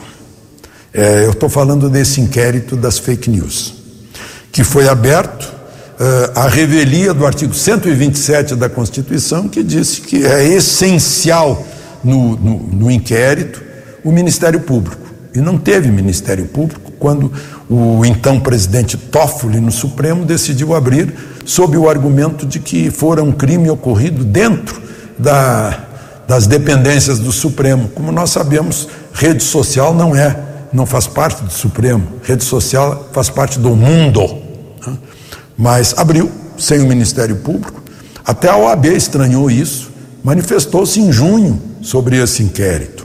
É, 0.92 1.24
eu 1.24 1.30
estou 1.30 1.48
falando 1.48 1.88
desse 1.88 2.20
inquérito 2.20 2.76
das 2.76 2.98
fake 2.98 3.30
news, 3.30 3.74
que 4.50 4.64
foi 4.64 4.88
aberto 4.88 5.44
uh, 5.44 6.38
à 6.38 6.48
revelia 6.48 7.14
do 7.14 7.24
artigo 7.24 7.54
127 7.54 8.56
da 8.56 8.68
Constituição, 8.68 9.48
que 9.48 9.62
disse 9.62 10.00
que 10.00 10.24
é 10.26 10.44
essencial 10.48 11.64
no, 12.02 12.36
no, 12.36 12.58
no 12.58 12.90
inquérito 12.90 13.62
o 14.04 14.10
Ministério 14.10 14.60
Público. 14.60 15.06
E 15.34 15.38
não 15.38 15.56
teve 15.56 15.88
Ministério 15.90 16.44
Público 16.46 16.81
quando 17.02 17.32
o 17.68 18.04
então 18.04 18.38
presidente 18.38 18.96
Toffoli, 18.96 19.58
no 19.58 19.72
Supremo, 19.72 20.24
decidiu 20.24 20.72
abrir 20.72 21.12
sob 21.44 21.76
o 21.76 21.90
argumento 21.90 22.46
de 22.46 22.60
que 22.60 22.92
fora 22.92 23.24
um 23.24 23.32
crime 23.32 23.68
ocorrido 23.68 24.22
dentro 24.22 24.80
da, 25.18 25.80
das 26.28 26.46
dependências 26.46 27.18
do 27.18 27.32
Supremo. 27.32 27.88
Como 27.88 28.12
nós 28.12 28.30
sabemos, 28.30 28.88
rede 29.12 29.42
social 29.42 29.92
não 29.92 30.14
é, 30.14 30.38
não 30.72 30.86
faz 30.86 31.08
parte 31.08 31.42
do 31.42 31.52
Supremo, 31.52 32.06
rede 32.22 32.44
social 32.44 33.08
faz 33.12 33.28
parte 33.28 33.58
do 33.58 33.70
mundo. 33.70 34.22
Né? 34.86 34.96
Mas 35.58 35.92
abriu, 35.98 36.30
sem 36.56 36.80
o 36.80 36.86
Ministério 36.86 37.34
Público, 37.34 37.82
até 38.24 38.48
a 38.48 38.56
OAB 38.56 38.86
estranhou 38.86 39.50
isso, 39.50 39.90
manifestou-se 40.22 41.00
em 41.00 41.10
junho 41.10 41.60
sobre 41.82 42.22
esse 42.22 42.44
inquérito. 42.44 43.01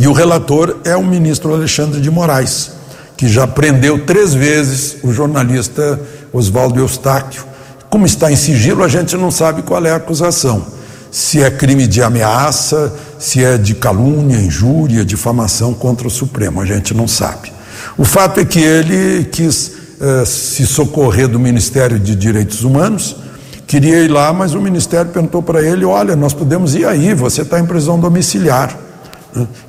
E 0.00 0.08
o 0.08 0.14
relator 0.14 0.78
é 0.82 0.96
o 0.96 1.04
ministro 1.04 1.52
Alexandre 1.52 2.00
de 2.00 2.10
Moraes, 2.10 2.70
que 3.18 3.28
já 3.28 3.46
prendeu 3.46 4.06
três 4.06 4.32
vezes 4.32 4.96
o 5.02 5.12
jornalista 5.12 6.00
Oswaldo 6.32 6.80
Eustáquio. 6.80 7.44
Como 7.90 8.06
está 8.06 8.32
em 8.32 8.36
sigilo, 8.36 8.82
a 8.82 8.88
gente 8.88 9.14
não 9.14 9.30
sabe 9.30 9.60
qual 9.60 9.84
é 9.84 9.90
a 9.90 9.96
acusação. 9.96 10.64
Se 11.10 11.42
é 11.42 11.50
crime 11.50 11.86
de 11.86 12.02
ameaça, 12.02 12.94
se 13.18 13.44
é 13.44 13.58
de 13.58 13.74
calúnia, 13.74 14.38
injúria, 14.38 15.04
difamação 15.04 15.74
contra 15.74 16.08
o 16.08 16.10
Supremo, 16.10 16.62
a 16.62 16.64
gente 16.64 16.94
não 16.94 17.06
sabe. 17.06 17.52
O 17.98 18.04
fato 18.06 18.40
é 18.40 18.44
que 18.46 18.58
ele 18.58 19.24
quis 19.24 19.70
uh, 20.00 20.24
se 20.24 20.66
socorrer 20.66 21.28
do 21.28 21.38
Ministério 21.38 21.98
de 21.98 22.16
Direitos 22.16 22.64
Humanos, 22.64 23.16
queria 23.66 23.98
ir 23.98 24.08
lá, 24.08 24.32
mas 24.32 24.54
o 24.54 24.62
Ministério 24.62 25.10
perguntou 25.10 25.42
para 25.42 25.60
ele: 25.60 25.84
olha, 25.84 26.16
nós 26.16 26.32
podemos 26.32 26.74
ir 26.74 26.86
aí, 26.86 27.12
você 27.12 27.42
está 27.42 27.60
em 27.60 27.66
prisão 27.66 28.00
domiciliar. 28.00 28.88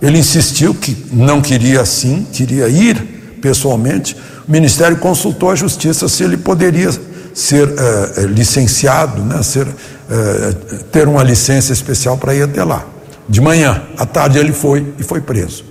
Ele 0.02 0.18
insistiu 0.18 0.74
que 0.74 1.06
não 1.12 1.42
queria 1.42 1.82
assim, 1.82 2.26
queria 2.32 2.68
ir 2.68 3.40
pessoalmente. 3.42 4.16
O 4.48 4.52
Ministério 4.52 4.98
consultou 4.98 5.50
a 5.50 5.56
Justiça 5.56 6.08
se 6.08 6.24
ele 6.24 6.38
poderia 6.38 6.90
ser 7.34 7.68
uh, 7.68 8.26
licenciado, 8.28 9.22
né, 9.24 9.42
ser, 9.42 9.66
uh, 9.66 10.84
ter 10.92 11.08
uma 11.08 11.24
licença 11.24 11.72
especial 11.72 12.18
para 12.18 12.36
ir 12.36 12.44
até 12.44 12.64
lá. 12.64 12.86
De 13.28 13.40
manhã, 13.40 13.84
à 13.98 14.06
tarde 14.06 14.38
ele 14.38 14.52
foi 14.52 14.94
e 15.00 15.04
foi 15.04 15.22
preso. 15.22 15.64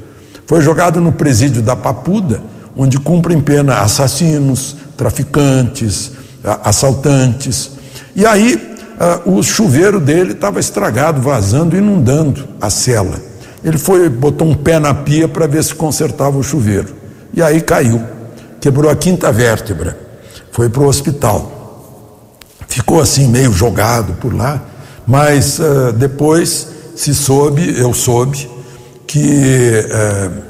Foi 0.47 0.61
jogado 0.63 1.01
no 1.01 1.13
presídio 1.13 1.63
da 1.63 1.77
Papuda, 1.77 2.43
onde 2.77 2.99
cumprem 2.99 3.41
pena 3.41 3.81
assassinos, 3.81 4.77
traficantes, 4.97 6.13
assaltantes. 6.65 7.73
E 8.17 8.25
aí 8.25 8.77
o 9.27 9.43
chuveiro 9.43 10.01
dele 10.01 10.33
estava 10.33 10.59
estragado, 10.59 11.21
vazando, 11.21 11.77
inundando 11.77 12.49
a 12.61 12.71
cela. 12.71 13.30
Ele 13.63 13.77
foi, 13.77 14.09
botou 14.09 14.49
um 14.49 14.55
pé 14.55 14.79
na 14.79 14.95
pia 14.95 15.29
para 15.29 15.47
ver 15.47 15.63
se 15.63 15.75
consertava 15.75 16.39
o 16.39 16.43
chuveiro. 16.43 16.95
E 17.33 17.43
aí 17.43 17.61
caiu, 17.61 18.03
quebrou 18.61 18.91
a 18.91 18.97
quinta 18.97 19.31
vértebra, 19.31 19.97
foi 20.51 20.69
para 20.69 20.83
o 20.83 20.87
hospital. 20.87 21.59
Ficou 22.67 23.01
assim 23.01 23.29
meio 23.29 23.53
jogado 23.53 24.15
por 24.15 24.35
lá, 24.35 24.63
mas 25.07 25.59
uh, 25.59 25.93
depois 25.93 26.69
se 26.97 27.15
soube, 27.15 27.79
eu 27.79 27.93
soube, 27.93 28.49
que 29.07 29.85
uh, 29.87 30.43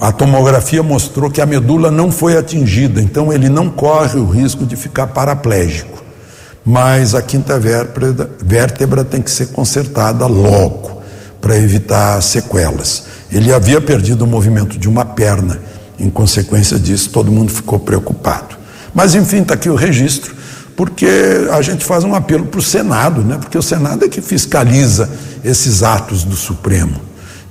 a, 0.00 0.08
a, 0.08 0.12
tomografia 0.12 0.82
mostrou 0.82 1.30
que 1.30 1.40
a 1.40 1.46
medula 1.46 1.90
não 1.90 2.10
foi 2.10 2.36
atingida, 2.36 3.00
então 3.00 3.32
ele 3.32 3.48
não 3.48 3.68
corre 3.68 4.18
o 4.18 4.26
risco 4.26 4.64
de 4.64 4.76
ficar 4.76 5.08
paraplégico. 5.08 6.02
Mas 6.64 7.14
a 7.14 7.20
quinta 7.20 7.58
vértebra, 7.58 8.30
vértebra 8.42 9.04
tem 9.04 9.20
que 9.20 9.30
ser 9.30 9.48
consertada 9.48 10.26
logo 10.26 10.94
para 11.44 11.58
evitar 11.58 12.22
sequelas. 12.22 13.02
Ele 13.30 13.52
havia 13.52 13.78
perdido 13.78 14.24
o 14.24 14.26
movimento 14.26 14.78
de 14.78 14.88
uma 14.88 15.04
perna, 15.04 15.60
em 16.00 16.08
consequência 16.08 16.78
disso, 16.78 17.10
todo 17.10 17.30
mundo 17.30 17.52
ficou 17.52 17.78
preocupado. 17.78 18.56
Mas, 18.94 19.14
enfim, 19.14 19.42
está 19.42 19.52
aqui 19.52 19.68
o 19.68 19.74
registro, 19.74 20.34
porque 20.74 21.06
a 21.52 21.60
gente 21.60 21.84
faz 21.84 22.02
um 22.02 22.14
apelo 22.14 22.46
para 22.46 22.58
o 22.58 22.62
Senado, 22.62 23.20
né? 23.20 23.36
porque 23.36 23.58
o 23.58 23.62
Senado 23.62 24.06
é 24.06 24.08
que 24.08 24.22
fiscaliza 24.22 25.10
esses 25.44 25.82
atos 25.82 26.24
do 26.24 26.34
Supremo. 26.34 26.98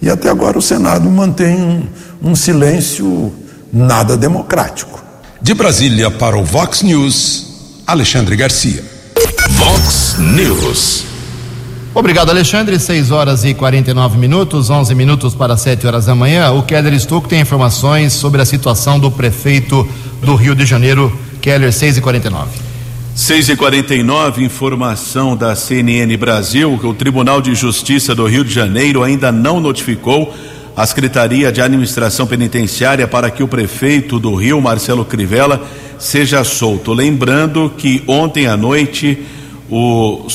E 0.01 0.09
até 0.09 0.27
agora 0.27 0.57
o 0.57 0.61
Senado 0.61 1.07
mantém 1.07 1.61
um, 1.61 2.31
um 2.31 2.35
silêncio 2.35 3.31
nada 3.71 4.17
democrático. 4.17 5.03
De 5.39 5.53
Brasília 5.53 6.09
para 6.09 6.35
o 6.35 6.43
Vox 6.43 6.81
News, 6.81 7.83
Alexandre 7.85 8.35
Garcia. 8.35 8.83
Vox 9.51 10.15
News. 10.17 11.12
Obrigado, 11.95 12.31
Alexandre. 12.31 12.79
6 12.79 13.11
horas 13.11 13.45
e 13.45 13.53
49 13.53 14.17
minutos, 14.17 14.69
11 14.71 14.95
minutos 14.95 15.35
para 15.35 15.55
7 15.55 15.85
horas 15.85 16.07
da 16.07 16.15
manhã. 16.15 16.51
O 16.51 16.63
Keller 16.63 16.93
Estouco 16.93 17.27
tem 17.27 17.39
informações 17.39 18.13
sobre 18.13 18.41
a 18.41 18.45
situação 18.45 18.99
do 18.99 19.11
prefeito 19.11 19.87
do 20.21 20.33
Rio 20.33 20.55
de 20.55 20.65
Janeiro, 20.65 21.15
Keller, 21.39 21.71
6 21.71 21.97
e 21.97 22.01
49. 22.01 22.49
6 23.13 23.49
e 23.49 23.55
49 23.55 24.43
informação 24.43 25.37
da 25.37 25.55
CNN 25.55 26.17
Brasil 26.17 26.79
o 26.83 26.95
Tribunal 26.95 27.39
de 27.39 27.53
Justiça 27.53 28.15
do 28.15 28.25
Rio 28.25 28.43
de 28.43 28.51
Janeiro 28.51 29.03
ainda 29.03 29.31
não 29.31 29.59
notificou 29.59 30.33
a 30.75 30.83
Secretaria 30.87 31.51
de 31.51 31.61
Administração 31.61 32.25
Penitenciária 32.25 33.07
para 33.07 33.29
que 33.29 33.43
o 33.43 33.47
prefeito 33.47 34.17
do 34.17 34.33
Rio, 34.33 34.59
Marcelo 34.59 35.05
Crivella, 35.05 35.61
seja 35.99 36.43
solto. 36.43 36.91
Lembrando 36.91 37.71
que 37.77 38.03
ontem 38.07 38.47
à 38.47 38.57
noite 38.57 39.23
o, 39.69 40.25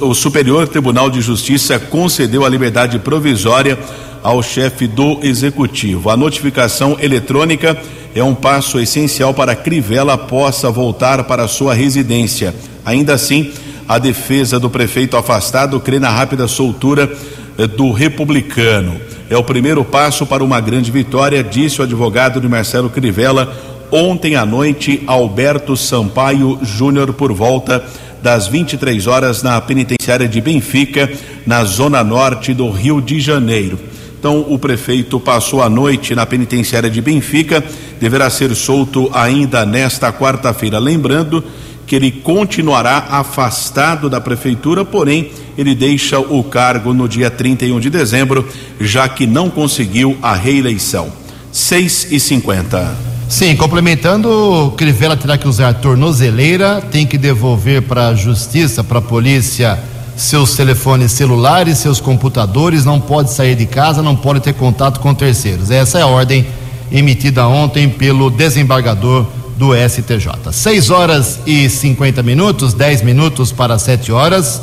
o 0.00 0.14
Superior 0.14 0.66
Tribunal 0.68 1.10
de 1.10 1.20
Justiça 1.20 1.78
concedeu 1.78 2.44
a 2.44 2.48
liberdade 2.48 2.98
provisória 2.98 3.78
ao 4.22 4.42
chefe 4.42 4.86
do 4.86 5.20
executivo. 5.22 6.10
A 6.10 6.16
notificação 6.16 6.96
eletrônica 7.00 7.76
é 8.14 8.24
um 8.24 8.34
passo 8.34 8.80
essencial 8.80 9.34
para 9.34 9.54
que 9.54 9.64
Crivella 9.64 10.16
possa 10.16 10.70
voltar 10.70 11.22
para 11.24 11.46
sua 11.46 11.74
residência. 11.74 12.54
Ainda 12.84 13.14
assim, 13.14 13.52
a 13.88 13.98
defesa 13.98 14.58
do 14.58 14.70
prefeito 14.70 15.16
afastado 15.16 15.78
crê 15.78 16.00
na 16.00 16.10
rápida 16.10 16.48
soltura 16.48 17.12
eh, 17.58 17.66
do 17.66 17.92
republicano. 17.92 19.00
É 19.28 19.36
o 19.36 19.44
primeiro 19.44 19.84
passo 19.84 20.24
para 20.24 20.42
uma 20.42 20.60
grande 20.60 20.90
vitória, 20.90 21.44
disse 21.44 21.80
o 21.80 21.84
advogado 21.84 22.40
de 22.40 22.48
Marcelo 22.48 22.88
Crivella 22.88 23.54
ontem 23.90 24.34
à 24.34 24.44
noite, 24.44 25.02
Alberto 25.06 25.76
Sampaio 25.76 26.58
Júnior, 26.62 27.12
por 27.12 27.32
volta 27.32 27.84
das 28.22 28.48
23 28.48 29.06
horas 29.06 29.42
na 29.42 29.60
penitenciária 29.60 30.28
de 30.28 30.40
Benfica, 30.40 31.10
na 31.46 31.64
zona 31.64 32.02
norte 32.02 32.52
do 32.52 32.70
Rio 32.70 33.00
de 33.00 33.20
Janeiro. 33.20 33.78
Então, 34.18 34.46
o 34.48 34.58
prefeito 34.58 35.20
passou 35.20 35.62
a 35.62 35.68
noite 35.68 36.14
na 36.14 36.26
penitenciária 36.26 36.90
de 36.90 37.00
Benfica, 37.00 37.62
deverá 38.00 38.28
ser 38.28 38.54
solto 38.54 39.10
ainda 39.12 39.64
nesta 39.64 40.12
quarta-feira. 40.12 40.78
Lembrando 40.78 41.44
que 41.86 41.94
ele 41.94 42.10
continuará 42.10 43.06
afastado 43.10 44.10
da 44.10 44.20
prefeitura, 44.20 44.84
porém, 44.84 45.30
ele 45.56 45.74
deixa 45.74 46.18
o 46.18 46.42
cargo 46.42 46.92
no 46.92 47.08
dia 47.08 47.30
31 47.30 47.78
de 47.78 47.88
dezembro, 47.88 48.48
já 48.80 49.08
que 49.08 49.26
não 49.26 49.48
conseguiu 49.48 50.18
a 50.20 50.34
reeleição. 50.34 51.12
6 51.52 52.08
e 52.10 52.18
50 52.18 53.15
Sim, 53.28 53.56
complementando, 53.56 54.72
Crivella 54.76 55.16
terá 55.16 55.36
que 55.36 55.48
usar 55.48 55.74
tornozeleira, 55.74 56.80
tem 56.80 57.04
que 57.04 57.18
devolver 57.18 57.82
para 57.82 58.08
a 58.08 58.14
justiça, 58.14 58.84
para 58.84 59.00
a 59.00 59.02
polícia, 59.02 59.78
seus 60.16 60.54
telefones 60.54 61.10
celulares, 61.10 61.78
seus 61.78 62.00
computadores, 62.00 62.84
não 62.84 63.00
pode 63.00 63.32
sair 63.32 63.56
de 63.56 63.66
casa, 63.66 64.00
não 64.00 64.14
pode 64.14 64.40
ter 64.40 64.54
contato 64.54 65.00
com 65.00 65.12
terceiros. 65.12 65.72
Essa 65.72 65.98
é 65.98 66.02
a 66.02 66.06
ordem 66.06 66.46
emitida 66.90 67.48
ontem 67.48 67.88
pelo 67.88 68.30
desembargador 68.30 69.26
do 69.58 69.72
STJ. 69.74 70.52
6 70.52 70.90
horas 70.90 71.40
e 71.44 71.68
50 71.68 72.22
minutos, 72.22 72.74
10 72.74 73.02
minutos 73.02 73.50
para 73.50 73.76
7 73.76 74.12
horas. 74.12 74.62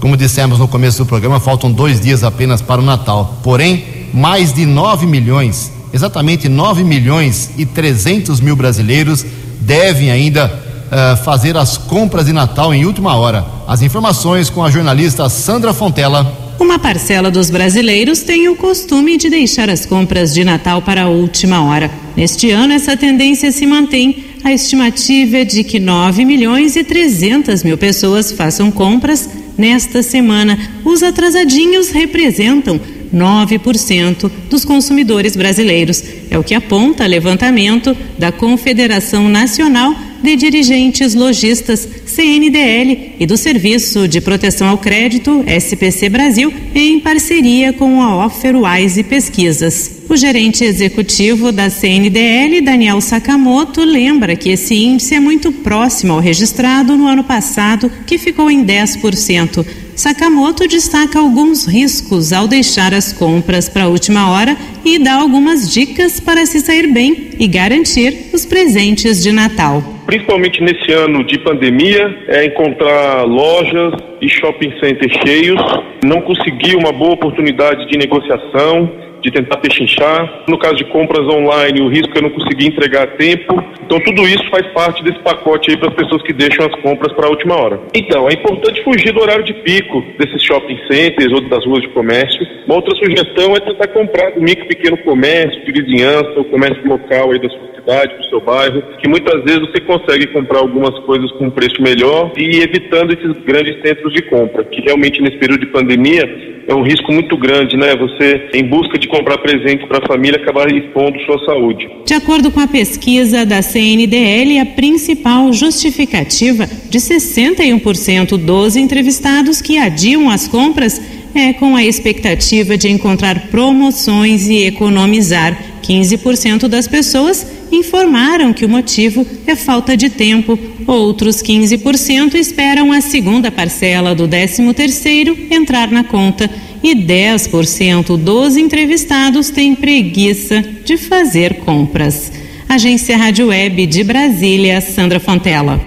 Como 0.00 0.16
dissemos 0.16 0.58
no 0.58 0.66
começo 0.66 0.98
do 0.98 1.06
programa, 1.06 1.38
faltam 1.40 1.70
dois 1.70 2.00
dias 2.00 2.24
apenas 2.24 2.62
para 2.62 2.80
o 2.80 2.84
Natal. 2.84 3.36
Porém, 3.42 4.08
mais 4.14 4.54
de 4.54 4.64
9 4.64 5.06
milhões 5.06 5.77
exatamente 5.92 6.48
9 6.48 6.84
milhões 6.84 7.50
e 7.56 7.64
300 7.64 8.40
mil 8.40 8.56
brasileiros 8.56 9.24
devem 9.60 10.10
ainda 10.10 10.46
uh, 10.88 11.16
fazer 11.24 11.56
as 11.56 11.76
compras 11.76 12.26
de 12.26 12.32
Natal 12.32 12.72
em 12.74 12.84
última 12.84 13.16
hora. 13.16 13.44
As 13.66 13.82
informações 13.82 14.50
com 14.50 14.64
a 14.64 14.70
jornalista 14.70 15.28
Sandra 15.28 15.72
Fontela. 15.72 16.48
Uma 16.58 16.78
parcela 16.78 17.30
dos 17.30 17.50
brasileiros 17.50 18.20
tem 18.20 18.48
o 18.48 18.56
costume 18.56 19.16
de 19.16 19.30
deixar 19.30 19.70
as 19.70 19.86
compras 19.86 20.34
de 20.34 20.44
Natal 20.44 20.82
para 20.82 21.02
a 21.02 21.08
última 21.08 21.62
hora. 21.62 21.90
Neste 22.16 22.50
ano, 22.50 22.72
essa 22.72 22.96
tendência 22.96 23.52
se 23.52 23.64
mantém. 23.64 24.24
A 24.42 24.52
estimativa 24.52 25.38
é 25.38 25.44
de 25.44 25.62
que 25.62 25.78
9 25.78 26.24
milhões 26.24 26.74
e 26.74 26.82
300 26.82 27.62
mil 27.62 27.78
pessoas 27.78 28.32
façam 28.32 28.70
compras 28.70 29.28
nesta 29.56 30.02
semana. 30.02 30.58
Os 30.84 31.02
atrasadinhos 31.02 31.90
representam 31.90 32.80
9% 33.14 34.30
dos 34.50 34.64
consumidores 34.64 35.36
brasileiros. 35.36 36.02
É 36.30 36.38
o 36.38 36.44
que 36.44 36.54
aponta 36.54 37.06
levantamento 37.06 37.96
da 38.18 38.30
Confederação 38.30 39.28
Nacional 39.28 39.94
de 40.22 40.36
Dirigentes 40.36 41.14
Logistas, 41.14 41.88
CNDL, 42.06 43.14
e 43.20 43.26
do 43.26 43.36
Serviço 43.36 44.08
de 44.08 44.20
Proteção 44.20 44.68
ao 44.68 44.78
Crédito, 44.78 45.44
SPC 45.46 46.08
Brasil, 46.08 46.52
em 46.74 46.98
parceria 47.00 47.72
com 47.72 48.02
a 48.02 48.26
Offerwise 48.26 49.02
Pesquisas. 49.04 49.98
O 50.08 50.16
gerente 50.16 50.64
executivo 50.64 51.52
da 51.52 51.70
CNDL, 51.70 52.60
Daniel 52.62 53.00
Sakamoto, 53.00 53.84
lembra 53.84 54.34
que 54.34 54.50
esse 54.50 54.74
índice 54.74 55.14
é 55.14 55.20
muito 55.20 55.52
próximo 55.52 56.14
ao 56.14 56.20
registrado 56.20 56.96
no 56.96 57.06
ano 57.06 57.22
passado, 57.22 57.90
que 58.06 58.18
ficou 58.18 58.50
em 58.50 58.64
10%. 58.64 59.64
Sakamoto 59.98 60.68
destaca 60.68 61.18
alguns 61.18 61.64
riscos 61.64 62.32
ao 62.32 62.46
deixar 62.46 62.94
as 62.94 63.12
compras 63.12 63.68
para 63.68 63.82
a 63.82 63.88
última 63.88 64.30
hora 64.30 64.56
e 64.84 64.96
dá 64.96 65.14
algumas 65.14 65.68
dicas 65.68 66.20
para 66.20 66.46
se 66.46 66.60
sair 66.60 66.86
bem 66.92 67.30
e 67.36 67.48
garantir 67.48 68.30
os 68.32 68.46
presentes 68.46 69.20
de 69.20 69.32
Natal. 69.32 69.97
Principalmente 70.08 70.62
nesse 70.62 70.90
ano 70.90 71.22
de 71.22 71.38
pandemia, 71.38 72.16
é 72.28 72.46
encontrar 72.46 73.24
lojas 73.24 73.92
e 74.22 74.28
shopping 74.28 74.72
centers 74.80 75.12
cheios, 75.22 75.60
não 76.02 76.22
conseguir 76.22 76.76
uma 76.76 76.90
boa 76.90 77.12
oportunidade 77.12 77.86
de 77.86 77.98
negociação, 77.98 78.90
de 79.20 79.30
tentar 79.30 79.58
pechinchar. 79.58 80.44
No 80.48 80.58
caso 80.58 80.76
de 80.76 80.84
compras 80.86 81.26
online, 81.28 81.82
o 81.82 81.88
risco 81.88 82.16
é 82.16 82.22
não 82.22 82.30
conseguir 82.30 82.68
entregar 82.68 83.02
a 83.02 83.06
tempo. 83.18 83.62
Então, 83.84 84.00
tudo 84.00 84.26
isso 84.26 84.48
faz 84.50 84.66
parte 84.68 85.04
desse 85.04 85.18
pacote 85.18 85.70
aí 85.70 85.76
para 85.76 85.88
as 85.88 85.94
pessoas 85.94 86.22
que 86.22 86.32
deixam 86.32 86.64
as 86.64 86.74
compras 86.80 87.12
para 87.12 87.26
a 87.26 87.30
última 87.30 87.56
hora. 87.56 87.78
Então, 87.92 88.30
é 88.30 88.32
importante 88.32 88.82
fugir 88.84 89.12
do 89.12 89.20
horário 89.20 89.44
de 89.44 89.52
pico 89.52 90.02
desses 90.18 90.42
shopping 90.42 90.78
centers 90.90 91.32
ou 91.32 91.42
das 91.42 91.66
ruas 91.66 91.82
de 91.82 91.88
comércio. 91.88 92.46
Uma 92.64 92.76
outra 92.76 92.96
sugestão 92.96 93.54
é 93.54 93.60
tentar 93.60 93.88
comprar 93.88 94.30
do 94.30 94.40
micro 94.40 94.66
pequeno 94.66 94.96
comércio, 94.98 95.62
de 95.66 95.72
vizinhança, 95.72 96.40
o 96.40 96.44
comércio 96.44 96.86
local 96.86 97.32
aí 97.32 97.38
da 97.38 97.48
sua 97.50 97.77
cidade, 97.88 98.18
do 98.18 98.24
seu 98.28 98.40
bairro, 98.40 98.82
que 99.00 99.08
muitas 99.08 99.42
vezes 99.42 99.60
você 99.60 99.80
consegue 99.80 100.26
comprar 100.26 100.58
algumas 100.58 100.96
coisas 101.04 101.30
com 101.32 101.46
um 101.46 101.50
preço 101.50 101.80
melhor 101.80 102.32
e 102.36 102.60
evitando 102.60 103.12
esses 103.12 103.42
grandes 103.44 103.80
centros 103.80 104.12
de 104.12 104.22
compra, 104.22 104.62
que 104.64 104.82
realmente 104.82 105.22
nesse 105.22 105.38
período 105.38 105.60
de 105.60 105.72
pandemia 105.72 106.58
é 106.68 106.74
um 106.74 106.82
risco 106.82 107.10
muito 107.10 107.34
grande, 107.38 107.78
né? 107.78 107.96
Você, 107.96 108.50
em 108.52 108.64
busca 108.64 108.98
de 108.98 109.08
comprar 109.08 109.38
presente 109.38 109.86
para 109.86 110.04
a 110.04 110.06
família, 110.06 110.38
acabar 110.38 110.70
expondo 110.70 111.18
sua 111.20 111.42
saúde. 111.46 111.88
De 112.04 112.12
acordo 112.12 112.50
com 112.50 112.60
a 112.60 112.68
pesquisa 112.68 113.46
da 113.46 113.62
CNDL, 113.62 114.58
a 114.58 114.66
principal 114.66 115.50
justificativa 115.50 116.66
de 116.66 116.98
61% 116.98 118.36
dos 118.36 118.76
entrevistados 118.76 119.62
que 119.62 119.78
adiam 119.78 120.28
as 120.28 120.46
compras 120.46 121.00
é 121.34 121.54
com 121.54 121.74
a 121.74 121.84
expectativa 121.84 122.76
de 122.76 122.88
encontrar 122.88 123.48
promoções 123.48 124.46
e 124.48 124.66
economizar. 124.66 125.56
15% 125.82 126.68
das 126.68 126.86
pessoas 126.86 127.57
informaram 127.70 128.52
que 128.52 128.64
o 128.64 128.68
motivo 128.68 129.26
é 129.46 129.54
falta 129.54 129.96
de 129.96 130.10
tempo. 130.10 130.58
Outros 130.86 131.42
15% 131.42 132.34
esperam 132.34 132.92
a 132.92 133.00
segunda 133.00 133.50
parcela 133.50 134.14
do 134.14 134.26
13º 134.28 135.50
entrar 135.50 135.90
na 135.90 136.04
conta 136.04 136.50
e 136.82 136.94
10% 136.94 138.16
dos 138.16 138.56
entrevistados 138.56 139.50
têm 139.50 139.74
preguiça 139.74 140.62
de 140.84 140.96
fazer 140.96 141.54
compras. 141.60 142.32
Agência 142.68 143.16
Rádio 143.16 143.48
Web 143.48 143.86
de 143.86 144.04
Brasília, 144.04 144.80
Sandra 144.80 145.18
Fontela. 145.18 145.80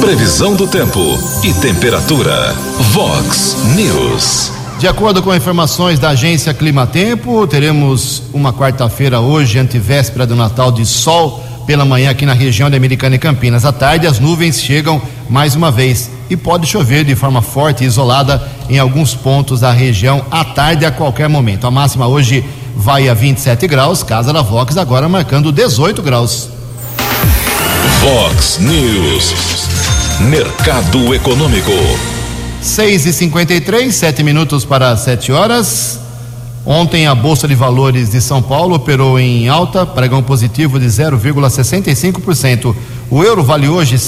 Previsão 0.00 0.56
do 0.56 0.66
tempo 0.66 1.00
e 1.44 1.52
temperatura. 1.60 2.54
Vox 2.92 3.56
News. 3.76 4.61
De 4.82 4.88
acordo 4.88 5.22
com 5.22 5.32
informações 5.32 6.00
da 6.00 6.08
agência 6.08 6.52
Climatempo, 6.52 7.46
teremos 7.46 8.20
uma 8.32 8.52
quarta-feira 8.52 9.20
hoje, 9.20 9.56
antivéspera 9.56 10.26
do 10.26 10.34
Natal, 10.34 10.72
de 10.72 10.84
sol 10.84 11.40
pela 11.64 11.84
manhã 11.84 12.10
aqui 12.10 12.26
na 12.26 12.32
região 12.32 12.68
de 12.68 12.74
Americana 12.74 13.14
e 13.14 13.18
Campinas. 13.20 13.64
À 13.64 13.70
tarde, 13.70 14.08
as 14.08 14.18
nuvens 14.18 14.60
chegam 14.60 15.00
mais 15.30 15.54
uma 15.54 15.70
vez 15.70 16.10
e 16.28 16.36
pode 16.36 16.66
chover 16.66 17.04
de 17.04 17.14
forma 17.14 17.40
forte 17.40 17.84
e 17.84 17.86
isolada 17.86 18.42
em 18.68 18.80
alguns 18.80 19.14
pontos 19.14 19.60
da 19.60 19.70
região 19.70 20.26
à 20.32 20.44
tarde 20.44 20.84
a 20.84 20.90
qualquer 20.90 21.28
momento. 21.28 21.64
A 21.64 21.70
máxima 21.70 22.08
hoje 22.08 22.44
vai 22.74 23.08
a 23.08 23.14
27 23.14 23.68
graus, 23.68 24.02
Casa 24.02 24.32
da 24.32 24.42
Vox 24.42 24.76
agora 24.76 25.08
marcando 25.08 25.52
18 25.52 26.02
graus. 26.02 26.48
Vox 28.00 28.58
News. 28.58 29.32
Mercado 30.18 31.14
Econômico. 31.14 31.70
6 32.62 33.06
e 33.06 33.12
53 33.12 33.92
sete 33.92 34.22
minutos 34.22 34.64
para 34.64 34.96
7 34.96 35.32
horas. 35.32 35.98
Ontem 36.64 37.08
a 37.08 37.14
Bolsa 37.14 37.48
de 37.48 37.56
Valores 37.56 38.12
de 38.12 38.20
São 38.20 38.40
Paulo 38.40 38.76
operou 38.76 39.18
em 39.18 39.48
alta, 39.48 39.84
pregão 39.84 40.22
positivo 40.22 40.78
de 40.78 40.86
0,65%. 40.86 42.72
O 43.10 43.24
euro 43.24 43.42
vale 43.42 43.68
hoje 43.68 43.98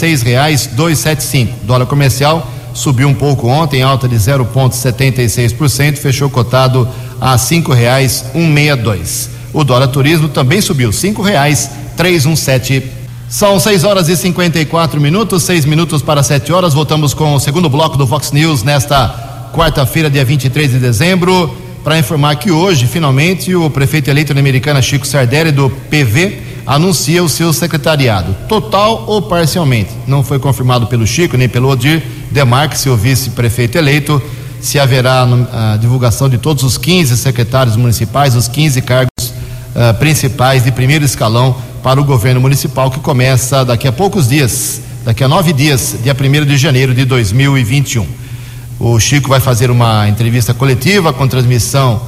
sete 0.95 1.25
cinco. 1.25 1.53
Dólar 1.65 1.87
comercial 1.87 2.49
subiu 2.73 3.09
um 3.09 3.15
pouco 3.15 3.49
ontem, 3.49 3.83
alta 3.83 4.07
de 4.09 4.15
0,76%, 4.15 5.97
fechou 5.97 6.31
cotado 6.31 6.89
a 7.21 7.37
meia 8.47 8.77
dois. 8.77 9.31
O 9.53 9.65
dólar 9.65 9.89
turismo 9.89 10.29
também 10.29 10.61
subiu 10.61 10.93
um 12.25 12.37
sete. 12.37 12.89
São 13.29 13.59
6 13.59 13.85
horas 13.85 14.09
e 14.09 14.17
54 14.17 15.01
minutos, 15.01 15.43
6 15.45 15.65
minutos 15.65 16.03
para 16.03 16.23
7 16.23 16.53
horas. 16.53 16.75
Voltamos 16.75 17.15
com 17.15 17.35
o 17.35 17.41
segundo 17.41 17.69
bloco 17.69 17.97
do 17.97 18.07
Fox 18.07 18.31
News 18.33 18.63
nesta 18.63 19.51
quarta-feira, 19.53 20.11
dia 20.11 20.25
23 20.25 20.73
de 20.73 20.79
dezembro, 20.79 21.53
para 21.83 21.99
informar 21.99 22.37
que 22.37 22.51
hoje, 22.51 22.87
finalmente, 22.87 23.55
o 23.55 23.69
prefeito 23.71 24.09
eleito 24.11 24.33
Americana, 24.33 24.83
Chico 24.83 25.07
Sardelli, 25.07 25.51
do 25.51 25.71
PV, 25.71 26.39
anuncia 26.67 27.23
o 27.23 27.29
seu 27.29 27.53
secretariado, 27.53 28.35
total 28.49 29.05
ou 29.07 29.23
parcialmente. 29.23 29.91
Não 30.07 30.23
foi 30.23 30.39
confirmado 30.39 30.87
pelo 30.87 31.07
Chico 31.07 31.37
nem 31.37 31.49
pelo 31.49 31.69
Odir 31.69 32.03
Demarque, 32.31 32.79
seu 32.79 32.97
vice-prefeito 32.97 33.79
eleito, 33.79 34.23
se 34.61 34.79
haverá 34.79 35.27
a 35.53 35.77
divulgação 35.77 36.29
de 36.29 36.39
todos 36.39 36.63
os 36.63 36.79
15 36.79 37.17
secretários 37.17 37.77
municipais, 37.77 38.35
os 38.35 38.49
15 38.49 38.81
cargos 38.83 39.11
uh, 39.29 39.95
principais 39.99 40.65
de 40.65 40.73
primeiro 40.73 41.05
escalão 41.05 41.55
para 41.85 42.01
o 42.01 42.05
governo 42.05 42.41
municipal, 42.41 42.91
que 42.91 42.99
começa 42.99 43.63
daqui 43.63 43.87
a 43.87 43.93
poucos 43.93 44.27
dias, 44.27 44.81
daqui 45.05 45.23
a 45.23 45.29
nove 45.29 45.53
dias, 45.53 45.95
dia 46.03 46.17
1 46.19 46.47
de 46.47 46.57
janeiro 46.57 46.95
de 46.95 47.05
2021. 47.05 48.07
O 48.81 48.99
Chico 48.99 49.29
vai 49.29 49.39
fazer 49.39 49.71
uma 49.71 50.09
entrevista 50.09 50.55
coletiva 50.55 51.13
com 51.13 51.29
transmissão, 51.29 52.01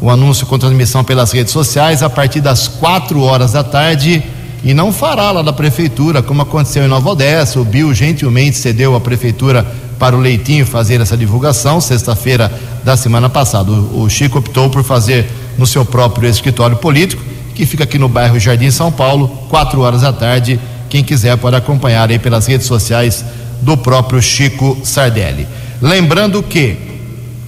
o 0.00 0.06
um 0.06 0.10
anúncio 0.10 0.46
com 0.46 0.56
transmissão 0.56 1.02
pelas 1.02 1.32
redes 1.32 1.52
sociais 1.52 2.00
a 2.00 2.08
partir 2.08 2.40
das 2.40 2.68
quatro 2.68 3.22
horas 3.22 3.50
da 3.50 3.64
tarde 3.64 4.22
e 4.62 4.72
não 4.72 4.92
fará 4.92 5.32
lá 5.32 5.42
da 5.42 5.52
prefeitura, 5.52 6.22
como 6.22 6.42
aconteceu 6.42 6.84
em 6.84 6.88
Nova 6.88 7.10
Odessa. 7.10 7.58
O 7.58 7.64
Bill 7.64 7.92
gentilmente 7.92 8.56
cedeu 8.56 8.94
a 8.94 9.00
prefeitura 9.00 9.66
para 9.98 10.16
o 10.16 10.20
Leitinho 10.20 10.64
fazer 10.64 11.00
essa 11.00 11.16
divulgação, 11.16 11.80
sexta-feira 11.80 12.52
da 12.84 12.96
semana 12.96 13.28
passada. 13.28 13.72
O 13.72 14.08
Chico 14.08 14.38
optou 14.38 14.70
por 14.70 14.84
fazer 14.84 15.28
no 15.58 15.66
seu 15.66 15.84
próprio 15.84 16.28
escritório 16.28 16.76
político 16.76 17.33
que 17.54 17.64
fica 17.64 17.84
aqui 17.84 17.98
no 17.98 18.08
bairro 18.08 18.38
Jardim 18.38 18.70
São 18.70 18.90
Paulo, 18.90 19.28
quatro 19.48 19.80
horas 19.80 20.02
da 20.02 20.12
tarde. 20.12 20.58
Quem 20.88 21.04
quiser 21.04 21.36
pode 21.36 21.56
acompanhar 21.56 22.10
aí 22.10 22.18
pelas 22.18 22.46
redes 22.46 22.66
sociais 22.66 23.24
do 23.62 23.76
próprio 23.76 24.20
Chico 24.20 24.78
Sardelli. 24.84 25.46
Lembrando 25.80 26.42
que, 26.42 26.76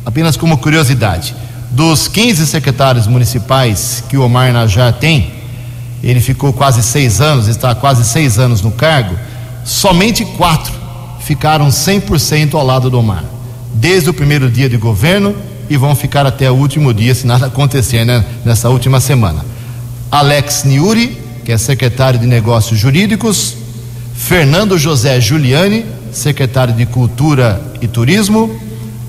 apenas 0.04 0.36
como 0.36 0.58
curiosidade, 0.58 1.34
dos 1.70 2.08
15 2.08 2.46
secretários 2.46 3.06
municipais 3.06 4.02
que 4.08 4.16
o 4.16 4.22
Omar 4.22 4.52
Najar 4.52 4.92
tem, 4.94 5.32
ele 6.02 6.20
ficou 6.20 6.52
quase 6.52 6.82
seis 6.82 7.20
anos, 7.20 7.48
está 7.48 7.74
quase 7.74 8.04
seis 8.04 8.38
anos 8.38 8.62
no 8.62 8.70
cargo, 8.70 9.16
somente 9.64 10.24
quatro 10.24 10.72
ficaram 11.20 11.68
100% 11.68 12.54
ao 12.54 12.64
lado 12.64 12.88
do 12.88 12.98
Omar, 12.98 13.24
desde 13.74 14.08
o 14.08 14.14
primeiro 14.14 14.48
dia 14.48 14.68
de 14.68 14.76
governo 14.76 15.34
e 15.68 15.76
vão 15.76 15.94
ficar 15.96 16.24
até 16.24 16.48
o 16.50 16.54
último 16.54 16.94
dia, 16.94 17.14
se 17.14 17.26
nada 17.26 17.46
acontecer 17.46 18.04
né, 18.04 18.24
nessa 18.44 18.68
última 18.68 19.00
semana. 19.00 19.44
Alex 20.10 20.64
Niuri, 20.64 21.18
que 21.44 21.52
é 21.52 21.58
secretário 21.58 22.18
de 22.18 22.26
Negócios 22.26 22.78
Jurídicos, 22.78 23.56
Fernando 24.14 24.78
José 24.78 25.20
Giuliani, 25.20 25.84
secretário 26.12 26.74
de 26.74 26.86
Cultura 26.86 27.60
e 27.80 27.86
Turismo, 27.86 28.58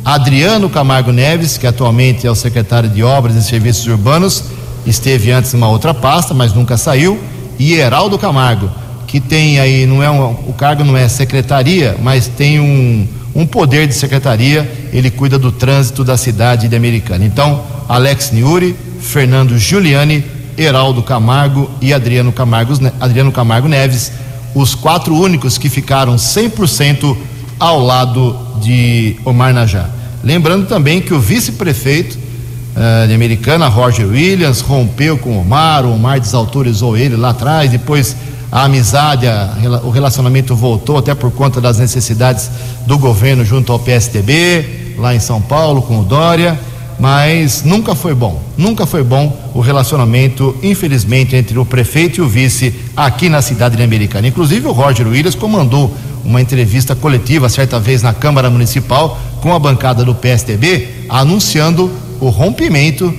Adriano 0.04 0.70
Camargo 0.70 1.12
Neves, 1.12 1.58
que 1.58 1.68
atualmente 1.68 2.26
é 2.26 2.32
o 2.32 2.36
secretário 2.36 2.90
de 2.90 3.04
Obras 3.04 3.36
e 3.36 3.44
Serviços 3.44 3.86
Urbanos, 3.88 4.44
esteve 4.86 5.32
antes 5.32 5.54
em 5.54 5.58
uma 5.58 5.70
outra 5.70 5.94
pasta, 5.94 6.34
mas 6.34 6.54
nunca 6.54 6.78
saiu, 6.78 7.20
e 7.60 7.74
Heraldo 7.74 8.18
Camargo, 8.18 8.70
que 9.06 9.20
tem 9.20 9.60
aí, 9.60 9.86
não 9.86 10.04
é 10.04 10.10
um, 10.10 10.32
o 10.48 10.54
cargo 10.54 10.84
não 10.84 10.98
é 10.98 11.08
secretaria, 11.08 11.96
mas 12.02 12.28
tem 12.28 12.60
um, 12.60 13.08
um 13.36 13.46
poder 13.46 13.88
de 13.88 13.94
secretaria, 13.94 14.70
ele 14.92 15.10
cuida 15.10 15.38
do 15.38 15.52
trânsito 15.52 16.04
da 16.04 16.18
cidade 16.18 16.68
de 16.68 16.76
Americana. 16.76 17.24
Então, 17.24 17.64
Alex 17.88 18.32
Niuri, 18.32 18.76
Fernando 19.00 19.58
Giuliani, 19.58 20.37
Heraldo 20.58 21.04
Camargo 21.04 21.70
e 21.80 21.94
Adriano 21.94 22.32
Camargo, 22.32 22.74
Adriano 23.00 23.32
Camargo 23.32 23.68
Neves, 23.68 24.12
os 24.56 24.74
quatro 24.74 25.16
únicos 25.16 25.58
que 25.58 25.70
ficaram 25.70 26.16
100% 26.16 27.16
ao 27.60 27.80
lado 27.80 28.36
de 28.62 29.16
Omar 29.24 29.54
Najá. 29.54 29.90
Lembrando 30.24 30.68
também 30.68 31.00
que 31.00 31.14
o 31.14 31.20
vice-prefeito 31.20 32.18
uh, 32.18 33.08
de 33.08 33.14
Americana, 33.14 33.68
Roger 33.68 34.08
Williams, 34.08 34.62
rompeu 34.62 35.18
com 35.18 35.38
Omar, 35.38 35.86
o 35.86 35.94
Omar 35.94 36.20
desautorizou 36.20 36.98
ele 36.98 37.16
lá 37.16 37.30
atrás, 37.30 37.70
depois 37.70 38.16
a 38.52 38.64
amizade, 38.64 39.28
a, 39.28 39.54
o 39.84 39.90
relacionamento 39.90 40.56
voltou 40.56 40.98
até 40.98 41.14
por 41.14 41.32
conta 41.32 41.62
das 41.62 41.78
necessidades 41.78 42.50
do 42.86 42.98
governo 42.98 43.46
junto 43.46 43.72
ao 43.72 43.78
PSTB, 43.78 44.96
lá 44.98 45.14
em 45.14 45.20
São 45.20 45.40
Paulo, 45.40 45.82
com 45.84 46.00
o 46.00 46.04
Dória 46.04 46.58
mas 47.00 47.64
nunca 47.64 47.94
foi 47.94 48.14
bom, 48.16 48.42
nunca 48.58 48.86
foi 48.86 49.04
bom 49.04 49.38
o 49.54 49.60
relacionamento, 49.60 50.56
infelizmente, 50.64 51.36
entre 51.36 51.58
o 51.58 51.66
prefeito 51.66 52.20
e 52.20 52.22
o 52.22 52.28
vice 52.28 52.74
aqui 52.96 53.30
na 53.30 53.42
cidade 53.42 53.78
de 53.78 53.84
Americana. 53.84 54.28
Inclusive, 54.28 54.68
o 54.68 54.72
Roger 54.72 55.08
Williams 55.08 55.36
comandou 55.36 55.96
uma 56.26 56.42
entrevista 56.42 56.96
coletiva 56.96 57.50
certa 57.50 57.80
vez 57.80 58.02
na 58.02 58.14
Câmara 58.14 58.50
Municipal 58.50 59.18
com 59.42 59.54
a 59.54 59.60
bancada 59.60 60.04
do 60.04 60.16
PSTB, 60.16 61.06
anunciando 61.08 61.92
o 62.20 62.30
rompimento 62.30 63.14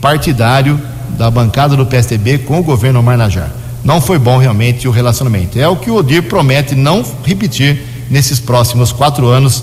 partidário 0.00 0.80
da 1.16 1.30
bancada 1.30 1.76
do 1.76 1.86
PSTB 1.86 2.38
com 2.38 2.58
o 2.58 2.62
governo 2.62 3.00
Omar 3.00 3.16
Najar. 3.16 3.52
não 3.84 4.00
foi 4.00 4.18
bom 4.18 4.38
realmente 4.38 4.86
o 4.88 4.90
relacionamento. 4.90 5.58
É 5.58 5.66
o 5.68 5.76
que 5.76 5.90
o 5.90 5.94
Odir 5.94 6.24
promete 6.24 6.74
não 6.74 7.04
repetir 7.24 7.82
nesses 8.10 8.38
próximos 8.38 8.92
quatro 8.92 9.26
anos. 9.28 9.62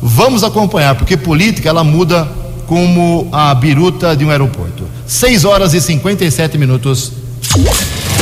Vamos 0.00 0.44
acompanhar, 0.44 0.94
porque 0.94 1.16
política 1.16 1.68
ela 1.68 1.84
muda 1.84 2.28
como 2.68 3.26
a 3.32 3.52
biruta 3.54 4.14
de 4.14 4.24
um 4.24 4.30
aeroporto. 4.30 4.84
6 5.06 5.46
horas 5.46 5.72
e 5.72 5.80
57 5.80 6.58
minutos. 6.58 7.12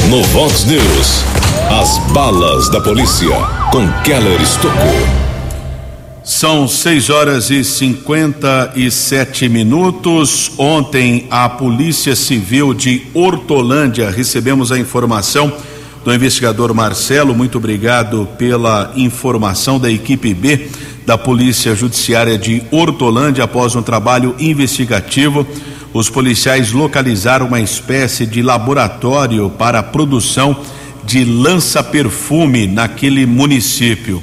No 0.09 0.22
Vox 0.22 0.64
News, 0.64 1.24
as 1.68 1.98
balas 2.12 2.70
da 2.70 2.80
polícia 2.80 3.28
com 3.72 3.90
Keller 4.04 4.40
Estocou. 4.40 5.26
São 6.22 6.68
6 6.68 7.11
horas 7.11 7.50
e 7.50 7.64
57 7.64 9.48
minutos. 9.48 10.52
Ontem, 10.56 11.26
a 11.28 11.48
Polícia 11.48 12.14
Civil 12.14 12.72
de 12.72 13.02
Hortolândia 13.14 14.11
recebemos 14.11 14.70
a 14.70 14.78
informação 14.78 15.52
do 16.04 16.14
investigador 16.14 16.72
Marcelo. 16.72 17.35
Muito 17.35 17.59
obrigado 17.59 18.28
pela 18.38 18.92
informação 18.96 19.80
da 19.80 19.90
equipe 19.90 20.32
B 20.32 20.68
da 21.06 21.16
Polícia 21.16 21.74
Judiciária 21.74 22.36
de 22.36 22.62
Hortolândia. 22.70 23.44
Após 23.44 23.76
um 23.76 23.82
trabalho 23.82 24.34
investigativo, 24.38 25.46
os 25.94 26.10
policiais 26.10 26.72
localizaram 26.72 27.46
uma 27.46 27.60
espécie 27.60 28.26
de 28.26 28.42
laboratório 28.42 29.48
para 29.48 29.78
a 29.78 29.82
produção 29.84 30.56
de 31.04 31.24
lança-perfume 31.24 32.66
naquele 32.66 33.24
município 33.24 34.22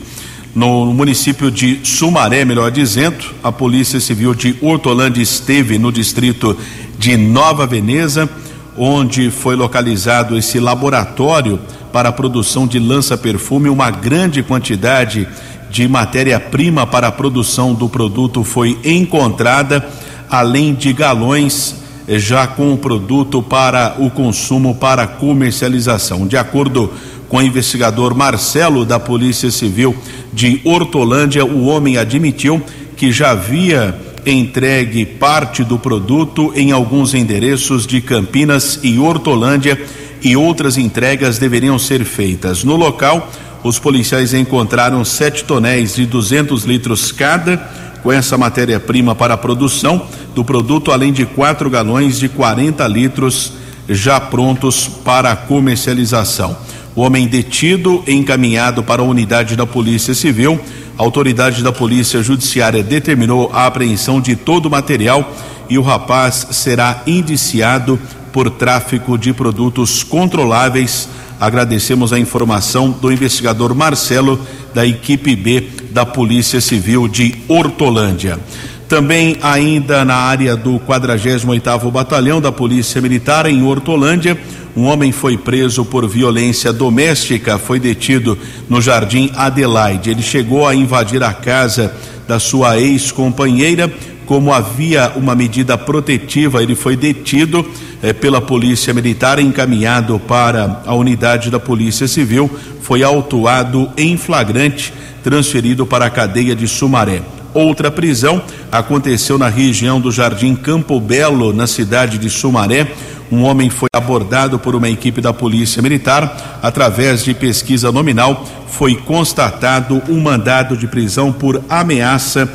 no 0.55 0.93
município 0.93 1.49
de 1.49 1.79
Sumaré, 1.83 2.45
melhor 2.45 2.69
dizendo. 2.69 3.33
A 3.43 3.51
Polícia 3.51 3.99
Civil 3.99 4.35
de 4.35 4.55
Hortolândia 4.61 5.21
esteve 5.21 5.79
no 5.79 5.91
distrito 5.91 6.55
de 6.97 7.17
Nova 7.17 7.65
Veneza, 7.65 8.29
onde 8.77 9.31
foi 9.31 9.55
localizado 9.55 10.37
esse 10.37 10.59
laboratório 10.59 11.59
para 11.91 12.09
a 12.09 12.11
produção 12.11 12.67
de 12.67 12.77
lança-perfume. 12.77 13.67
Uma 13.67 13.89
grande 13.89 14.43
quantidade 14.43 15.27
de 15.73 15.87
matéria-prima 15.87 16.85
para 16.85 17.07
a 17.07 17.11
produção 17.11 17.73
do 17.73 17.89
produto 17.89 18.43
foi 18.43 18.77
encontrada, 18.85 19.83
além 20.29 20.75
de 20.75 20.93
galões 20.93 21.77
já 22.07 22.45
com 22.45 22.71
o 22.71 22.77
produto 22.77 23.41
para 23.41 23.95
o 23.97 24.11
consumo, 24.11 24.75
para 24.75 25.07
comercialização. 25.07 26.27
De 26.27 26.37
acordo 26.37 26.93
com 27.27 27.37
o 27.37 27.41
investigador 27.41 28.13
Marcelo 28.13 28.85
da 28.85 28.99
Polícia 28.99 29.49
Civil 29.49 29.95
de 30.31 30.61
Hortolândia, 30.63 31.43
o 31.43 31.65
homem 31.65 31.97
admitiu 31.97 32.61
que 32.95 33.11
já 33.11 33.31
havia 33.31 33.99
entregue 34.27 35.07
parte 35.07 35.63
do 35.63 35.79
produto 35.79 36.53
em 36.55 36.71
alguns 36.71 37.15
endereços 37.15 37.87
de 37.87 37.99
Campinas 37.99 38.79
e 38.83 38.99
Hortolândia 38.99 39.81
e 40.21 40.37
outras 40.37 40.77
entregas 40.77 41.39
deveriam 41.39 41.79
ser 41.79 42.05
feitas. 42.05 42.63
No 42.63 42.75
local, 42.75 43.27
os 43.63 43.79
policiais 43.79 44.33
encontraram 44.33 45.03
sete 45.05 45.43
tonéis 45.43 45.95
de 45.95 46.05
200 46.05 46.63
litros 46.65 47.11
cada 47.11 47.57
com 48.03 48.11
essa 48.11 48.37
matéria-prima 48.37 49.15
para 49.15 49.35
a 49.35 49.37
produção 49.37 50.05
do 50.35 50.43
produto, 50.43 50.91
além 50.91 51.13
de 51.13 51.25
quatro 51.25 51.69
galões 51.69 52.19
de 52.19 52.27
40 52.27 52.85
litros 52.87 53.53
já 53.87 54.19
prontos 54.19 54.87
para 54.87 55.35
comercialização. 55.35 56.57
O 56.95 57.01
homem 57.01 57.27
detido 57.27 58.03
encaminhado 58.05 58.83
para 58.83 59.01
a 59.01 59.05
unidade 59.05 59.55
da 59.55 59.65
Polícia 59.65 60.13
Civil. 60.13 60.59
A 60.97 61.01
autoridade 61.01 61.63
da 61.63 61.71
Polícia 61.71 62.21
Judiciária 62.21 62.83
determinou 62.83 63.49
a 63.51 63.65
apreensão 63.65 64.21
de 64.21 64.35
todo 64.35 64.67
o 64.67 64.69
material 64.69 65.33
e 65.69 65.77
o 65.77 65.81
rapaz 65.81 66.47
será 66.51 67.01
indiciado 67.07 67.99
por 68.31 68.49
tráfico 68.49 69.17
de 69.17 69.33
produtos 69.33 70.03
controláveis. 70.03 71.09
Agradecemos 71.43 72.13
a 72.13 72.19
informação 72.19 72.89
do 72.89 73.11
investigador 73.11 73.75
Marcelo, 73.75 74.39
da 74.73 74.87
equipe 74.87 75.35
B 75.35 75.67
da 75.91 76.05
Polícia 76.05 76.61
Civil 76.61 77.05
de 77.05 77.35
Hortolândia. 77.49 78.39
Também 78.87 79.35
ainda 79.41 80.05
na 80.05 80.15
área 80.15 80.55
do 80.55 80.79
48º 80.79 81.91
Batalhão 81.91 82.39
da 82.39 82.49
Polícia 82.49 83.01
Militar 83.01 83.45
em 83.45 83.61
Hortolândia, 83.61 84.39
um 84.73 84.85
homem 84.85 85.11
foi 85.11 85.37
preso 85.37 85.83
por 85.83 86.07
violência 86.07 86.71
doméstica, 86.71 87.59
foi 87.59 87.77
detido 87.77 88.37
no 88.69 88.81
Jardim 88.81 89.29
Adelaide. 89.35 90.11
Ele 90.11 90.23
chegou 90.23 90.65
a 90.65 90.73
invadir 90.73 91.21
a 91.23 91.33
casa 91.33 91.93
da 92.25 92.39
sua 92.39 92.79
ex-companheira. 92.79 93.91
Como 94.25 94.53
havia 94.53 95.11
uma 95.15 95.35
medida 95.35 95.77
protetiva, 95.77 96.63
ele 96.63 96.75
foi 96.75 96.95
detido 96.95 97.65
eh, 98.01 98.13
pela 98.13 98.39
Polícia 98.39 98.93
Militar, 98.93 99.39
encaminhado 99.39 100.19
para 100.19 100.81
a 100.85 100.93
unidade 100.95 101.49
da 101.49 101.59
Polícia 101.59 102.07
Civil, 102.07 102.49
foi 102.81 103.03
autuado 103.03 103.89
em 103.97 104.17
flagrante, 104.17 104.93
transferido 105.23 105.85
para 105.85 106.05
a 106.05 106.09
cadeia 106.09 106.55
de 106.55 106.67
Sumaré. 106.67 107.21
Outra 107.53 107.91
prisão 107.91 108.41
aconteceu 108.71 109.37
na 109.37 109.47
região 109.47 110.01
do 110.01 110.11
Jardim 110.11 110.55
Campo 110.55 110.99
Belo, 110.99 111.53
na 111.53 111.67
cidade 111.67 112.17
de 112.17 112.29
Sumaré. 112.29 112.91
Um 113.31 113.43
homem 113.43 113.69
foi 113.69 113.89
abordado 113.93 114.57
por 114.57 114.75
uma 114.75 114.89
equipe 114.89 115.21
da 115.21 115.31
Polícia 115.31 115.81
Militar. 115.81 116.59
Através 116.63 117.23
de 117.23 117.33
pesquisa 117.33 117.91
nominal, 117.91 118.45
foi 118.67 118.95
constatado 118.95 120.01
um 120.09 120.19
mandado 120.19 120.75
de 120.75 120.87
prisão 120.87 121.31
por 121.31 121.63
ameaça. 121.69 122.51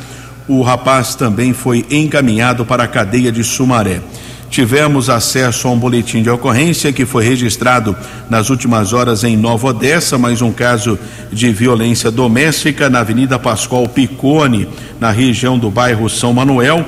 O 0.49 0.63
rapaz 0.63 1.13
também 1.13 1.53
foi 1.53 1.85
encaminhado 1.91 2.65
para 2.65 2.85
a 2.85 2.87
cadeia 2.87 3.31
de 3.31 3.43
Sumaré. 3.43 4.01
Tivemos 4.49 5.07
acesso 5.07 5.67
a 5.67 5.71
um 5.71 5.77
boletim 5.77 6.23
de 6.23 6.29
ocorrência 6.31 6.91
que 6.91 7.05
foi 7.05 7.23
registrado 7.23 7.95
nas 8.31 8.49
últimas 8.49 8.91
horas 8.91 9.23
em 9.23 9.37
Nova 9.37 9.67
Odessa, 9.67 10.17
mais 10.17 10.41
um 10.41 10.51
caso 10.51 10.97
de 11.31 11.51
violência 11.51 12.09
doméstica 12.09 12.89
na 12.89 13.01
Avenida 13.01 13.37
Pascoal 13.37 13.87
Picone, 13.87 14.67
na 14.99 15.11
região 15.11 15.59
do 15.59 15.69
bairro 15.69 16.09
São 16.09 16.33
Manuel. 16.33 16.83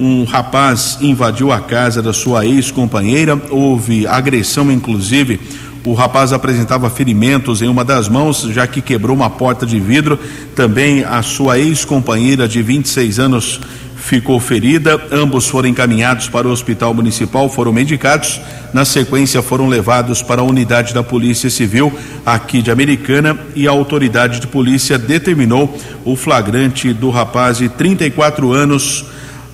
Um 0.00 0.24
rapaz 0.24 0.98
invadiu 1.00 1.52
a 1.52 1.60
casa 1.60 2.02
da 2.02 2.12
sua 2.12 2.44
ex-companheira, 2.44 3.40
houve 3.48 4.08
agressão, 4.08 4.72
inclusive. 4.72 5.38
O 5.86 5.92
rapaz 5.92 6.32
apresentava 6.32 6.88
ferimentos 6.88 7.60
em 7.60 7.68
uma 7.68 7.84
das 7.84 8.08
mãos, 8.08 8.40
já 8.50 8.66
que 8.66 8.80
quebrou 8.80 9.14
uma 9.14 9.28
porta 9.28 9.66
de 9.66 9.78
vidro. 9.78 10.18
Também 10.56 11.04
a 11.04 11.20
sua 11.20 11.58
ex-companheira 11.58 12.48
de 12.48 12.62
26 12.62 13.18
anos 13.18 13.60
ficou 13.94 14.40
ferida. 14.40 14.98
Ambos 15.12 15.46
foram 15.46 15.68
encaminhados 15.68 16.26
para 16.26 16.48
o 16.48 16.50
hospital 16.50 16.94
municipal, 16.94 17.50
foram 17.50 17.70
medicados. 17.70 18.40
Na 18.72 18.86
sequência, 18.86 19.42
foram 19.42 19.68
levados 19.68 20.22
para 20.22 20.40
a 20.40 20.44
unidade 20.44 20.94
da 20.94 21.02
Polícia 21.02 21.50
Civil 21.50 21.92
aqui 22.24 22.62
de 22.62 22.70
Americana 22.70 23.38
e 23.54 23.68
a 23.68 23.70
autoridade 23.70 24.40
de 24.40 24.46
polícia 24.46 24.96
determinou 24.96 25.78
o 26.02 26.16
flagrante 26.16 26.94
do 26.94 27.10
rapaz 27.10 27.58
de 27.58 27.68
34 27.68 28.54
anos, 28.54 29.04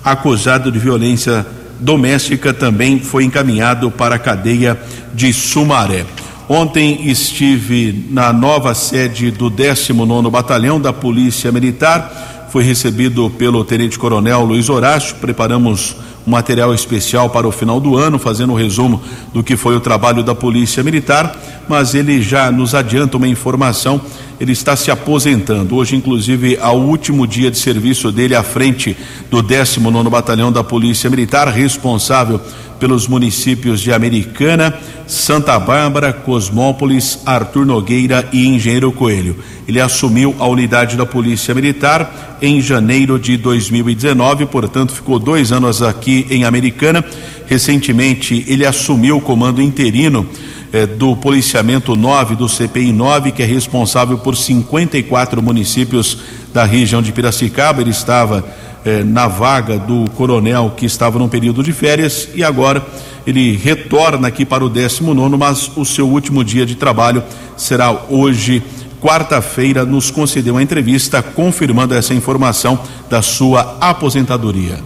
acusado 0.01 0.71
de 0.71 0.79
violência 0.79 1.45
doméstica, 1.77 2.53
também 2.53 2.99
foi 2.99 3.25
encaminhado 3.25 3.91
para 3.91 4.15
a 4.15 4.19
cadeia 4.19 4.79
de 5.13 5.33
Sumaré. 5.33 6.05
Ontem 6.53 7.07
estive 7.09 8.07
na 8.09 8.33
nova 8.33 8.73
sede 8.73 9.31
do 9.31 9.49
19 9.49 10.29
Batalhão 10.29 10.81
da 10.81 10.91
Polícia 10.91 11.49
Militar 11.49 12.49
foi 12.51 12.61
recebido 12.61 13.29
pelo 13.29 13.63
Tenente 13.63 13.97
Coronel 13.97 14.43
Luiz 14.43 14.67
Horácio. 14.67 15.15
Preparamos 15.15 15.95
um 16.27 16.31
material 16.31 16.73
especial 16.73 17.29
para 17.29 17.47
o 17.47 17.53
final 17.53 17.79
do 17.79 17.95
ano, 17.95 18.19
fazendo 18.19 18.51
um 18.51 18.57
resumo 18.57 19.01
do 19.33 19.41
que 19.41 19.55
foi 19.55 19.77
o 19.77 19.79
trabalho 19.79 20.23
da 20.23 20.35
Polícia 20.35 20.83
Militar, 20.83 21.33
mas 21.69 21.95
ele 21.95 22.21
já 22.21 22.51
nos 22.51 22.75
adianta 22.75 23.15
uma 23.15 23.29
informação. 23.29 24.01
Ele 24.37 24.51
está 24.51 24.75
se 24.75 24.91
aposentando. 24.91 25.77
Hoje, 25.77 25.95
inclusive, 25.95 26.57
ao 26.59 26.77
último 26.81 27.25
dia 27.25 27.49
de 27.49 27.59
serviço 27.59 28.11
dele 28.11 28.35
à 28.35 28.43
frente 28.43 28.97
do 29.29 29.41
19 29.41 30.09
Batalhão 30.09 30.51
da 30.51 30.65
Polícia 30.65 31.09
Militar, 31.09 31.47
responsável 31.47 32.41
pelos 32.81 33.07
municípios 33.07 33.79
de 33.79 33.93
Americana, 33.93 34.73
Santa 35.05 35.57
Bárbara, 35.59 36.11
Cosmópolis, 36.11 37.19
Arthur 37.27 37.63
Nogueira 37.63 38.27
e 38.33 38.47
Engenheiro 38.47 38.91
Coelho. 38.91 39.37
Ele 39.67 39.79
assumiu 39.79 40.35
a 40.39 40.47
unidade 40.47 40.97
da 40.97 41.05
Polícia 41.05 41.53
Militar 41.53 42.39
em 42.41 42.59
janeiro 42.59 43.19
de 43.19 43.37
2019, 43.37 44.47
portanto, 44.47 44.93
ficou 44.93 45.19
dois 45.19 45.51
anos 45.51 45.83
aqui 45.83 46.25
em 46.31 46.43
Americana. 46.43 47.05
Recentemente, 47.45 48.43
ele 48.47 48.65
assumiu 48.65 49.17
o 49.17 49.21
comando 49.21 49.61
interino 49.61 50.27
eh, 50.73 50.87
do 50.87 51.15
Policiamento 51.15 51.95
9, 51.95 52.35
do 52.35 52.49
CPI 52.49 52.91
9, 52.91 53.31
que 53.31 53.43
é 53.43 53.45
responsável 53.45 54.17
por 54.17 54.35
54 54.35 55.39
municípios 55.39 56.17
da 56.51 56.65
região 56.65 56.99
de 56.99 57.11
Piracicaba. 57.11 57.81
Ele 57.81 57.91
estava 57.91 58.43
eh, 58.85 59.03
na 59.03 59.27
vaga 59.27 59.77
do 59.77 60.09
coronel 60.11 60.73
que 60.75 60.85
estava 60.85 61.19
num 61.19 61.27
período 61.27 61.63
de 61.63 61.71
férias 61.71 62.29
e 62.33 62.43
agora 62.43 62.85
ele 63.25 63.55
retorna 63.55 64.27
aqui 64.27 64.45
para 64.45 64.65
o 64.65 64.69
19, 64.69 65.37
mas 65.37 65.69
o 65.75 65.85
seu 65.85 66.07
último 66.07 66.43
dia 66.43 66.65
de 66.65 66.75
trabalho 66.75 67.23
será 67.55 67.91
hoje, 68.09 68.63
quarta-feira. 68.99 69.85
Nos 69.85 70.09
concedeu 70.09 70.55
uma 70.55 70.63
entrevista 70.63 71.21
confirmando 71.21 71.93
essa 71.93 72.13
informação 72.13 72.79
da 73.09 73.21
sua 73.21 73.77
aposentadoria. 73.79 74.79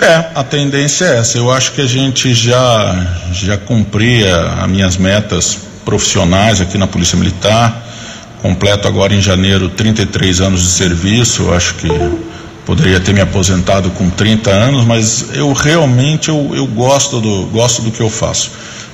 É, 0.00 0.30
a 0.34 0.44
tendência 0.44 1.06
é 1.06 1.18
essa. 1.18 1.38
Eu 1.38 1.50
acho 1.50 1.72
que 1.72 1.80
a 1.80 1.86
gente 1.86 2.32
já 2.32 3.06
já 3.32 3.56
cumpria 3.56 4.36
as 4.62 4.68
minhas 4.68 4.96
metas 4.96 5.58
profissionais 5.84 6.60
aqui 6.60 6.78
na 6.78 6.86
Polícia 6.86 7.18
Militar. 7.18 7.84
Completo 8.42 8.86
agora 8.86 9.12
em 9.12 9.20
janeiro 9.20 9.68
33 9.70 10.40
anos 10.40 10.62
de 10.62 10.68
serviço. 10.68 11.42
Eu 11.42 11.54
acho 11.54 11.74
que 11.74 11.88
poderia 12.68 13.00
ter 13.00 13.14
me 13.14 13.22
aposentado 13.22 13.88
com 13.92 14.10
30 14.10 14.50
anos, 14.50 14.84
mas 14.84 15.24
eu 15.32 15.54
realmente 15.54 16.28
eu, 16.28 16.50
eu 16.54 16.66
gosto, 16.66 17.18
do, 17.18 17.46
gosto 17.46 17.80
do 17.80 17.90
que 17.90 18.02
eu 18.02 18.10
faço. 18.10 18.50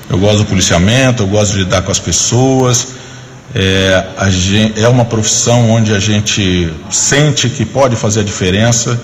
Eu 0.09 0.17
gosto 0.17 0.37
do 0.37 0.45
policiamento, 0.45 1.23
eu 1.23 1.27
gosto 1.27 1.51
de 1.51 1.57
lidar 1.57 1.81
com 1.81 1.91
as 1.91 1.99
pessoas. 1.99 2.87
É, 3.53 4.01
gente, 4.29 4.81
é 4.81 4.87
uma 4.87 5.03
profissão 5.03 5.71
onde 5.71 5.93
a 5.93 5.99
gente 5.99 6.71
sente 6.89 7.49
que 7.49 7.65
pode 7.65 7.97
fazer 7.97 8.21
a 8.21 8.23
diferença 8.23 8.97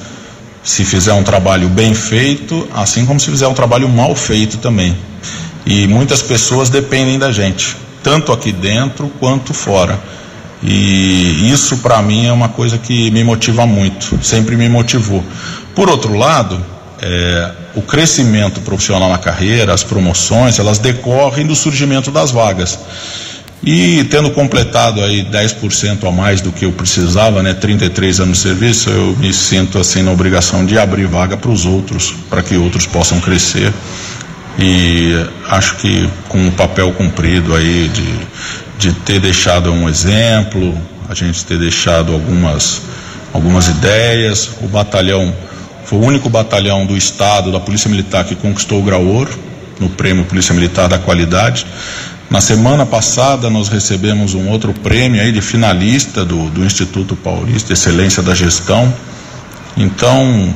se 0.63 0.85
fizer 0.85 1.11
um 1.11 1.23
trabalho 1.23 1.67
bem 1.67 1.93
feito, 1.93 2.65
assim 2.73 3.05
como 3.05 3.19
se 3.19 3.29
fizer 3.29 3.47
um 3.47 3.53
trabalho 3.53 3.89
mal 3.89 4.15
feito 4.15 4.57
também. 4.57 4.97
E 5.65 5.85
muitas 5.85 6.21
pessoas 6.21 6.69
dependem 6.69 7.19
da 7.19 7.29
gente, 7.29 7.75
tanto 8.01 8.31
aqui 8.31 8.53
dentro 8.53 9.11
quanto 9.19 9.53
fora. 9.53 9.99
E 10.63 11.51
isso 11.51 11.77
para 11.77 12.01
mim 12.01 12.27
é 12.27 12.31
uma 12.31 12.49
coisa 12.49 12.77
que 12.77 13.09
me 13.11 13.23
motiva 13.23 13.65
muito, 13.65 14.23
sempre 14.23 14.55
me 14.55 14.69
motivou. 14.69 15.23
Por 15.75 15.89
outro 15.89 16.15
lado, 16.15 16.63
é, 17.01 17.51
o 17.75 17.81
crescimento 17.81 18.61
profissional 18.61 19.09
na 19.09 19.17
carreira, 19.17 19.73
as 19.73 19.83
promoções, 19.83 20.59
elas 20.59 20.77
decorrem 20.77 21.47
do 21.47 21.55
surgimento 21.55 22.11
das 22.11 22.29
vagas. 22.29 22.77
E 23.63 24.03
tendo 24.05 24.31
completado 24.31 25.01
aí 25.03 25.23
10% 25.23 26.07
a 26.07 26.11
mais 26.11 26.41
do 26.41 26.51
que 26.51 26.65
eu 26.65 26.71
precisava, 26.71 27.43
né, 27.43 27.53
33 27.53 28.19
anos 28.19 28.37
de 28.37 28.43
serviço, 28.43 28.89
eu 28.89 29.15
me 29.17 29.31
sinto 29.31 29.77
assim 29.77 30.01
na 30.01 30.11
obrigação 30.11 30.65
de 30.65 30.79
abrir 30.79 31.05
vaga 31.05 31.37
para 31.37 31.51
os 31.51 31.65
outros, 31.65 32.11
para 32.27 32.41
que 32.41 32.55
outros 32.55 32.87
possam 32.87 33.19
crescer. 33.19 33.71
E 34.57 35.13
acho 35.47 35.75
que 35.77 36.09
com 36.27 36.47
o 36.47 36.51
papel 36.51 36.91
cumprido 36.93 37.55
aí 37.55 37.87
de, 37.87 38.15
de 38.81 38.93
ter 38.93 39.19
deixado 39.19 39.71
um 39.71 39.87
exemplo, 39.87 40.75
a 41.07 41.13
gente 41.13 41.45
ter 41.45 41.59
deixado 41.59 42.13
algumas, 42.13 42.81
algumas 43.31 43.67
ideias, 43.67 44.49
o 44.59 44.67
batalhão 44.67 45.31
foi 45.85 45.99
o 45.99 46.01
único 46.01 46.27
batalhão 46.29 46.83
do 46.83 46.97
estado 46.97 47.51
da 47.51 47.59
Polícia 47.59 47.87
Militar 47.87 48.25
que 48.25 48.33
conquistou 48.35 48.79
o 48.79 48.83
grau 48.83 49.05
ouro 49.05 49.37
no 49.79 49.87
prêmio 49.87 50.25
Polícia 50.25 50.55
Militar 50.55 50.89
da 50.89 50.97
Qualidade. 50.97 51.67
Na 52.27 52.41
semana 52.41 52.83
passada 52.83 53.51
nós 53.51 53.67
recebemos 53.69 54.33
um 54.33 54.49
outro 54.49 54.73
prêmio 54.73 55.21
aí 55.21 55.31
de 55.31 55.41
finalista 55.41 56.25
do, 56.25 56.49
do 56.49 56.65
Instituto 56.65 57.15
Paulista 57.15 57.73
Excelência 57.73 58.23
da 58.23 58.33
Gestão. 58.33 58.91
Então, 59.77 60.55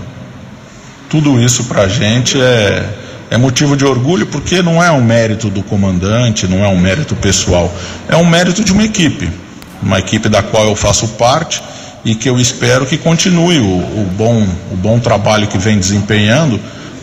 tudo 1.11 1.39
isso 1.39 1.65
para 1.65 1.83
a 1.83 1.87
gente 1.87 2.41
é, 2.41 2.89
é 3.29 3.37
motivo 3.37 3.75
de 3.75 3.85
orgulho 3.85 4.25
porque 4.27 4.61
não 4.61 4.83
é 4.83 4.91
um 4.91 5.03
mérito 5.03 5.49
do 5.49 5.63
comandante, 5.63 6.47
não 6.47 6.63
é 6.63 6.67
um 6.67 6.77
mérito 6.77 7.15
pessoal, 7.15 7.73
é 8.07 8.15
um 8.15 8.25
mérito 8.25 8.63
de 8.63 8.71
uma 8.71 8.83
equipe, 8.83 9.29
uma 9.81 9.99
equipe 9.99 10.29
da 10.29 10.43
qual 10.43 10.65
eu 10.67 10.75
faço 10.75 11.07
parte 11.09 11.61
e 12.03 12.13
que 12.13 12.29
eu 12.29 12.39
espero 12.39 12.85
que 12.85 12.97
continue 12.97 13.59
o, 13.59 13.63
o 13.63 14.09
bom, 14.15 14.47
o 14.71 14.75
bom 14.75 14.99
trabalho 14.99 15.47
que 15.47 15.57
vem 15.57 15.77
desempenhando, 15.77 16.59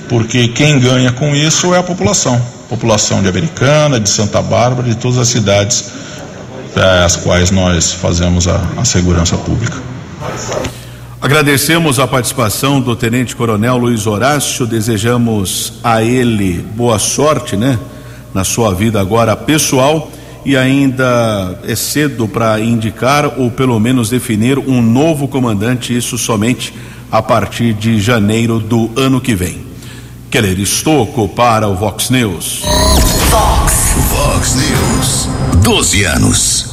porque 0.09 0.49
quem 0.49 0.79
ganha 0.79 1.11
com 1.11 1.35
isso 1.35 1.75
é 1.75 1.79
a 1.79 1.83
população. 1.83 2.41
População 2.69 3.21
de 3.21 3.29
Americana, 3.29 3.99
de 3.99 4.09
Santa 4.09 4.41
Bárbara, 4.41 4.89
de 4.89 4.95
todas 4.95 5.19
as 5.19 5.29
cidades 5.29 5.91
é, 6.77 7.05
as 7.05 7.17
quais 7.17 7.51
nós 7.51 7.93
fazemos 7.93 8.49
a, 8.49 8.61
a 8.79 8.85
segurança 8.85 9.37
pública. 9.37 9.77
Agradecemos 11.23 12.01
a 12.01 12.09
participação 12.09 12.81
do 12.81 12.97
Tenente 12.97 13.37
Coronel 13.37 13.77
Luiz 13.77 14.09
Horácio, 14.09 14.67
desejamos 14.67 15.75
a 15.85 16.03
ele 16.03 16.55
boa 16.75 16.99
sorte, 16.99 17.57
né, 17.57 17.79
na 18.35 18.43
sua 18.43 18.75
vida 18.75 19.01
agora 19.01 19.37
pessoal 19.37 20.11
e 20.45 20.57
ainda 20.57 21.61
é 21.65 21.77
cedo 21.77 22.27
para 22.27 22.59
indicar 22.59 23.39
ou 23.39 23.53
pelo 23.53 23.79
menos 23.79 24.11
definir 24.11 24.59
um 24.59 24.83
novo 24.83 25.29
comandante, 25.29 25.97
isso 25.97 26.19
somente 26.19 26.75
a 27.09 27.23
partir 27.23 27.73
de 27.73 28.01
janeiro 28.01 28.59
do 28.59 28.91
ano 28.97 29.21
que 29.21 29.37
vem. 29.37 29.65
Keller 30.29 30.59
Estocco 30.59 31.29
para 31.29 31.69
o 31.69 31.77
Vox 31.77 32.11
News. 32.11 32.63
Vox. 33.31 33.95
Vox 34.11 34.57
News. 34.57 35.29
12 35.63 36.03
anos. 36.03 36.67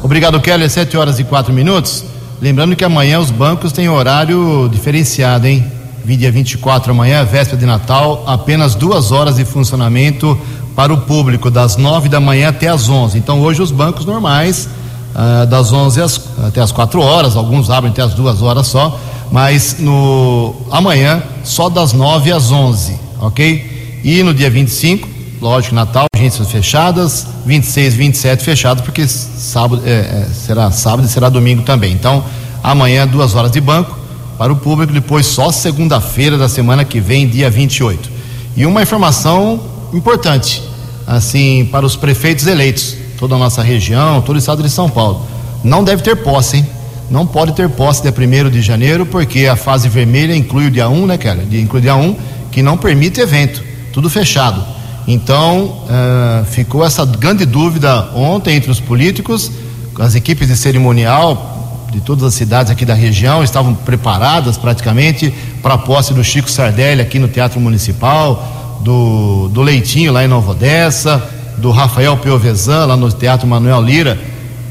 Obrigado, 0.00 0.40
Keller. 0.40 0.70
7 0.70 0.96
horas 0.96 1.18
e 1.18 1.24
4 1.24 1.52
minutos. 1.52 2.15
Lembrando 2.40 2.76
que 2.76 2.84
amanhã 2.84 3.18
os 3.18 3.30
bancos 3.30 3.72
têm 3.72 3.88
horário 3.88 4.68
diferenciado, 4.70 5.46
hein? 5.46 5.64
Dia 6.04 6.30
24 6.30 6.92
amanhã, 6.92 7.24
véspera 7.24 7.56
de 7.56 7.66
Natal, 7.66 8.22
apenas 8.26 8.74
duas 8.74 9.10
horas 9.10 9.36
de 9.36 9.44
funcionamento 9.44 10.38
para 10.76 10.92
o 10.92 10.98
público, 10.98 11.50
das 11.50 11.76
9 11.76 12.08
da 12.08 12.20
manhã 12.20 12.50
até 12.50 12.68
as 12.68 12.88
11. 12.88 13.18
Então 13.18 13.40
hoje 13.40 13.60
os 13.60 13.72
bancos 13.72 14.04
normais, 14.04 14.68
ah, 15.14 15.44
das 15.46 15.72
11 15.72 16.00
às, 16.00 16.20
até 16.46 16.60
as 16.60 16.70
4 16.70 17.00
horas, 17.00 17.36
alguns 17.36 17.70
abrem 17.70 17.90
até 17.90 18.02
as 18.02 18.14
duas 18.14 18.40
horas 18.40 18.68
só, 18.68 19.00
mas 19.32 19.76
no 19.80 20.54
amanhã 20.70 21.22
só 21.42 21.68
das 21.68 21.92
9 21.92 22.30
às 22.30 22.52
11 22.52 23.06
ok? 23.20 24.00
E 24.04 24.22
no 24.22 24.32
dia 24.32 24.50
25, 24.50 25.08
lógico, 25.46 25.76
Natal, 25.76 26.06
agências 26.12 26.50
fechadas, 26.50 27.24
26, 27.46 27.94
27 27.94 28.44
fechadas, 28.44 28.84
porque 28.84 29.06
sábado, 29.06 29.80
é, 29.86 29.90
é, 29.90 30.26
será 30.34 30.72
sábado 30.72 31.06
e 31.06 31.08
será 31.08 31.28
domingo 31.28 31.62
também. 31.62 31.92
Então, 31.92 32.24
amanhã, 32.62 33.06
duas 33.06 33.36
horas 33.36 33.52
de 33.52 33.60
banco 33.60 33.96
para 34.36 34.52
o 34.52 34.56
público, 34.56 34.92
depois 34.92 35.24
só 35.26 35.52
segunda-feira 35.52 36.36
da 36.36 36.48
semana 36.48 36.84
que 36.84 36.98
vem, 36.98 37.28
dia 37.28 37.48
28. 37.48 38.10
E 38.56 38.66
uma 38.66 38.82
informação 38.82 39.60
importante, 39.92 40.62
assim, 41.06 41.68
para 41.70 41.86
os 41.86 41.94
prefeitos 41.94 42.48
eleitos, 42.48 42.96
toda 43.16 43.36
a 43.36 43.38
nossa 43.38 43.62
região, 43.62 44.20
todo 44.22 44.34
o 44.34 44.38
estado 44.38 44.64
de 44.64 44.70
São 44.70 44.90
Paulo. 44.90 45.24
Não 45.62 45.84
deve 45.84 46.02
ter 46.02 46.16
posse, 46.16 46.56
hein? 46.56 46.66
Não 47.08 47.24
pode 47.24 47.52
ter 47.52 47.68
posse 47.68 48.02
dia 48.02 48.12
1 48.12 48.50
de 48.50 48.60
janeiro, 48.60 49.06
porque 49.06 49.46
a 49.46 49.54
fase 49.54 49.88
vermelha 49.88 50.34
inclui 50.34 50.66
o 50.66 50.70
dia 50.72 50.88
1, 50.88 51.06
né, 51.06 51.16
cara? 51.16 51.44
Inclui 51.52 51.78
o 51.78 51.82
dia 51.82 51.94
1 51.94 52.16
que 52.50 52.62
não 52.62 52.76
permite 52.76 53.20
evento, 53.20 53.62
tudo 53.92 54.10
fechado. 54.10 54.75
Então, 55.06 55.84
uh, 55.84 56.44
ficou 56.46 56.84
essa 56.84 57.04
grande 57.06 57.46
dúvida 57.46 58.10
ontem 58.14 58.56
entre 58.56 58.70
os 58.70 58.80
políticos, 58.80 59.52
as 60.00 60.14
equipes 60.14 60.48
de 60.48 60.56
cerimonial 60.56 61.86
de 61.92 62.00
todas 62.00 62.24
as 62.24 62.34
cidades 62.34 62.70
aqui 62.70 62.84
da 62.84 62.94
região 62.94 63.42
estavam 63.44 63.72
preparadas 63.72 64.58
praticamente 64.58 65.32
para 65.62 65.74
a 65.74 65.78
posse 65.78 66.12
do 66.12 66.22
Chico 66.24 66.50
Sardelli 66.50 67.00
aqui 67.00 67.18
no 67.18 67.28
Teatro 67.28 67.60
Municipal, 67.60 68.78
do, 68.80 69.48
do 69.48 69.62
Leitinho 69.62 70.12
lá 70.12 70.24
em 70.24 70.28
Nova 70.28 70.50
Odessa, 70.50 71.22
do 71.56 71.70
Rafael 71.70 72.16
Piovesan 72.16 72.86
lá 72.86 72.96
no 72.96 73.10
Teatro 73.10 73.46
Manuel 73.46 73.80
Lira, 73.80 74.18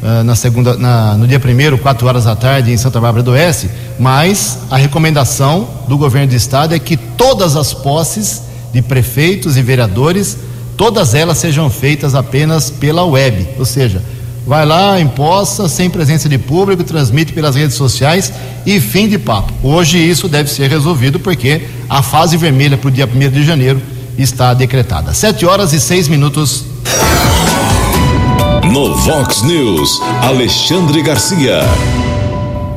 uh, 0.04 0.24
na 0.24 0.36
segunda, 0.36 0.76
na, 0.76 1.16
no 1.16 1.26
dia 1.26 1.40
primeiro, 1.40 1.78
quatro 1.78 2.06
horas 2.08 2.26
da 2.26 2.36
tarde, 2.36 2.72
em 2.72 2.78
Santa 2.78 3.00
Bárbara 3.00 3.24
do 3.24 3.32
Oeste. 3.32 3.70
Mas 3.98 4.60
a 4.70 4.76
recomendação 4.76 5.68
do 5.88 5.98
governo 5.98 6.28
do 6.28 6.36
estado 6.36 6.76
é 6.76 6.80
que 6.80 6.98
todas 6.98 7.56
as 7.56 7.74
posses 7.74 8.45
de 8.76 8.82
prefeitos 8.82 9.56
e 9.56 9.62
vereadores, 9.62 10.38
todas 10.76 11.14
elas 11.14 11.38
sejam 11.38 11.70
feitas 11.70 12.14
apenas 12.14 12.70
pela 12.70 13.06
web, 13.06 13.48
ou 13.58 13.64
seja, 13.64 14.04
vai 14.46 14.66
lá, 14.66 15.00
imposta, 15.00 15.70
sem 15.70 15.90
presença 15.90 16.28
de 16.28 16.38
público, 16.38 16.84
transmite 16.84 17.32
pelas 17.32 17.56
redes 17.56 17.78
sociais 17.78 18.34
e 18.66 18.82
fim 18.82 19.08
de 19.08 19.18
papo. 19.18 19.54
Hoje 19.64 19.98
isso 19.98 20.28
deve 20.28 20.50
ser 20.52 20.70
resolvido 20.70 21.22
porque 21.22 21.62
a 21.90 22.04
fase 22.04 22.36
vermelha 22.36 22.78
para 22.78 22.90
o 22.90 22.92
dia 22.92 23.08
1 23.08 23.32
de 23.32 23.46
janeiro 23.46 23.82
está 24.18 24.54
decretada. 24.54 25.14
Sete 25.14 25.46
horas 25.46 25.72
e 25.72 25.80
seis 25.80 26.10
minutos. 26.10 26.66
No 28.74 28.94
Vox 28.94 29.42
News, 29.44 30.02
Alexandre 30.22 31.02
Garcia. 31.02 31.62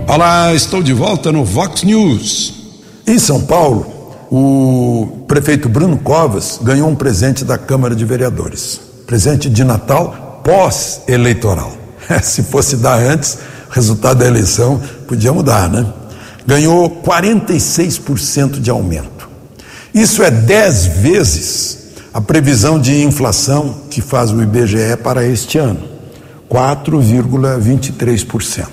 Olá, 0.07 0.55
estou 0.55 0.81
de 0.81 0.93
volta 0.93 1.33
no 1.33 1.45
Vox 1.45 1.83
News. 1.83 2.55
Em 3.05 3.19
São 3.19 3.41
Paulo, 3.41 4.15
o 4.31 5.18
prefeito 5.29 5.69
Bruno 5.69 5.99
Covas 5.99 6.59
ganhou 6.63 6.89
um 6.89 6.97
presente 6.97 7.45
da 7.45 7.59
Câmara 7.59 7.95
de 7.95 8.03
Vereadores. 8.05 8.81
Presente 9.07 9.49
de 9.51 9.63
Natal 9.63 10.41
pós-eleitoral. 10.43 11.77
Se 12.25 12.43
fosse 12.43 12.77
dar 12.77 12.99
antes, 12.99 13.37
o 13.69 13.73
resultado 13.73 14.21
da 14.21 14.27
eleição 14.27 14.81
podia 15.07 15.31
mudar, 15.31 15.69
né? 15.69 15.87
Ganhou 16.47 17.03
46% 17.03 18.59
de 18.59 18.71
aumento. 18.71 19.29
Isso 19.93 20.23
é 20.23 20.31
10 20.31 20.87
vezes 20.87 21.77
a 22.15 22.23
previsão 22.23 22.81
de 22.81 23.03
inflação 23.03 23.83
que 23.91 24.01
faz 24.01 24.33
o 24.33 24.43
IBGE 24.43 24.97
para 25.03 25.27
este 25.27 25.59
ano, 25.59 25.81
4,23%. 26.51 28.67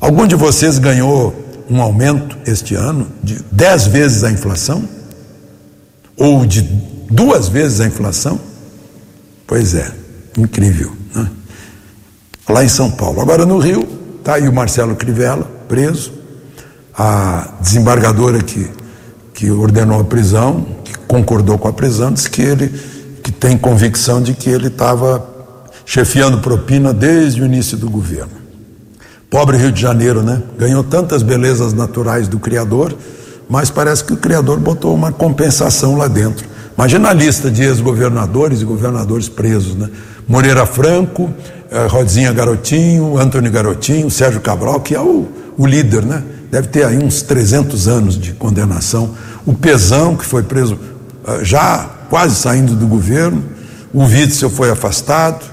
Algum 0.00 0.26
de 0.26 0.34
vocês 0.34 0.78
ganhou 0.78 1.32
um 1.70 1.80
aumento 1.80 2.36
este 2.44 2.74
ano 2.74 3.06
de 3.22 3.38
dez 3.52 3.86
vezes 3.86 4.24
a 4.24 4.32
inflação? 4.32 4.82
Ou 6.16 6.44
de 6.46 6.62
duas 7.10 7.48
vezes 7.48 7.80
a 7.80 7.86
inflação? 7.86 8.40
Pois 9.46 9.74
é, 9.74 9.92
incrível. 10.36 10.92
Né? 11.14 11.30
Lá 12.48 12.64
em 12.64 12.68
São 12.68 12.90
Paulo. 12.90 13.20
Agora 13.20 13.44
no 13.44 13.58
Rio, 13.58 13.86
está 14.18 14.34
aí 14.34 14.48
o 14.48 14.52
Marcelo 14.52 14.94
Crivella, 14.94 15.50
preso. 15.68 16.12
A 16.96 17.54
desembargadora 17.60 18.42
que, 18.42 18.70
que 19.32 19.50
ordenou 19.50 20.00
a 20.00 20.04
prisão, 20.04 20.66
que 20.84 20.96
concordou 20.98 21.56
com 21.58 21.68
a 21.68 21.72
prisão, 21.72 22.12
disse 22.12 22.28
que 22.28 22.42
ele 22.42 22.68
que 23.22 23.32
tem 23.32 23.56
convicção 23.56 24.22
de 24.22 24.34
que 24.34 24.50
ele 24.50 24.68
estava 24.68 25.28
chefiando 25.84 26.38
propina 26.38 26.92
desde 26.92 27.42
o 27.42 27.44
início 27.44 27.76
do 27.76 27.88
governo. 27.88 28.32
Pobre 29.28 29.56
Rio 29.56 29.70
de 29.70 29.80
Janeiro, 29.80 30.22
né? 30.22 30.42
Ganhou 30.58 30.82
tantas 30.82 31.22
belezas 31.22 31.72
naturais 31.72 32.28
do 32.28 32.38
Criador, 32.38 32.94
mas 33.50 33.68
parece 33.68 34.04
que 34.04 34.12
o 34.12 34.16
Criador 34.16 34.60
botou 34.60 34.94
uma 34.94 35.10
compensação 35.10 35.96
lá 35.96 36.06
dentro. 36.06 36.46
Imagina 36.78 37.10
a 37.10 37.12
lista 37.12 37.50
de 37.50 37.64
ex-governadores 37.64 38.62
e 38.62 38.64
governadores 38.64 39.28
presos, 39.28 39.74
né? 39.74 39.90
Moreira 40.26 40.64
Franco, 40.64 41.28
eh, 41.68 41.86
Rodzinha 41.88 42.32
Garotinho, 42.32 43.18
Antônio 43.18 43.50
Garotinho, 43.50 44.08
Sérgio 44.08 44.40
Cabral, 44.40 44.80
que 44.80 44.94
é 44.94 45.00
o, 45.00 45.26
o 45.58 45.66
líder, 45.66 46.04
né? 46.04 46.22
Deve 46.48 46.68
ter 46.68 46.86
aí 46.86 46.96
uns 46.96 47.22
300 47.22 47.88
anos 47.88 48.16
de 48.16 48.32
condenação. 48.32 49.10
O 49.44 49.52
Pezão, 49.52 50.16
que 50.16 50.24
foi 50.24 50.44
preso 50.44 50.78
eh, 51.26 51.40
já 51.42 51.90
quase 52.08 52.36
saindo 52.36 52.76
do 52.76 52.86
governo. 52.86 53.42
O 53.92 54.04
Witzel 54.04 54.48
foi 54.48 54.70
afastado. 54.70 55.44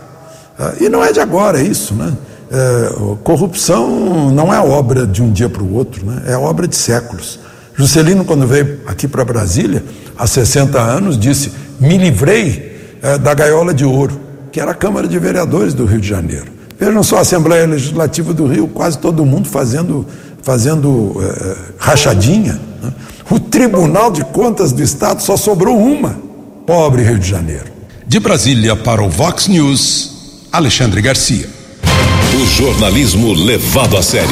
Eh, 0.59 0.75
e 0.81 0.89
não 0.89 1.03
é 1.03 1.11
de 1.11 1.19
agora 1.19 1.59
isso, 1.59 1.95
né? 1.95 2.13
É, 2.49 2.93
corrupção 3.25 4.31
não 4.31 4.53
é 4.53 4.59
obra 4.61 5.05
de 5.05 5.21
um 5.21 5.29
dia 5.29 5.49
para 5.49 5.61
o 5.61 5.73
outro, 5.73 6.05
né? 6.05 6.23
é 6.27 6.37
obra 6.37 6.65
de 6.65 6.77
séculos. 6.77 7.37
Juscelino, 7.77 8.25
quando 8.25 8.47
veio 8.47 8.79
aqui 8.87 9.07
para 9.07 9.23
Brasília, 9.23 9.83
há 10.17 10.25
60 10.25 10.81
anos, 10.81 11.17
disse: 11.17 11.51
Me 11.79 11.97
livrei 11.97 12.97
é, 13.03 13.17
da 13.19 13.33
gaiola 13.35 13.73
de 13.73 13.85
ouro, 13.85 14.19
que 14.51 14.59
era 14.59 14.71
a 14.71 14.73
Câmara 14.73 15.07
de 15.07 15.17
Vereadores 15.19 15.75
do 15.75 15.85
Rio 15.85 16.01
de 16.01 16.07
Janeiro. 16.07 16.47
Vejam 16.79 17.03
só 17.03 17.17
a 17.17 17.21
Assembleia 17.21 17.67
Legislativa 17.67 18.33
do 18.33 18.47
Rio, 18.47 18.67
quase 18.67 18.97
todo 18.97 19.23
mundo 19.23 19.47
fazendo, 19.47 20.07
fazendo 20.41 21.15
é, 21.21 21.55
rachadinha. 21.77 22.59
Né? 22.81 22.91
O 23.29 23.39
Tribunal 23.39 24.11
de 24.11 24.23
Contas 24.25 24.71
do 24.71 24.81
Estado 24.81 25.21
só 25.21 25.37
sobrou 25.37 25.77
uma. 25.77 26.19
Pobre 26.65 27.03
Rio 27.03 27.19
de 27.19 27.29
Janeiro. 27.29 27.65
De 28.07 28.19
Brasília 28.19 28.75
para 28.75 29.03
o 29.03 29.09
Vox 29.09 29.47
News, 29.47 30.47
Alexandre 30.51 31.01
Garcia. 31.01 31.47
O 32.41 32.45
jornalismo 32.45 33.33
levado 33.33 33.97
a 33.97 34.01
sério. 34.01 34.29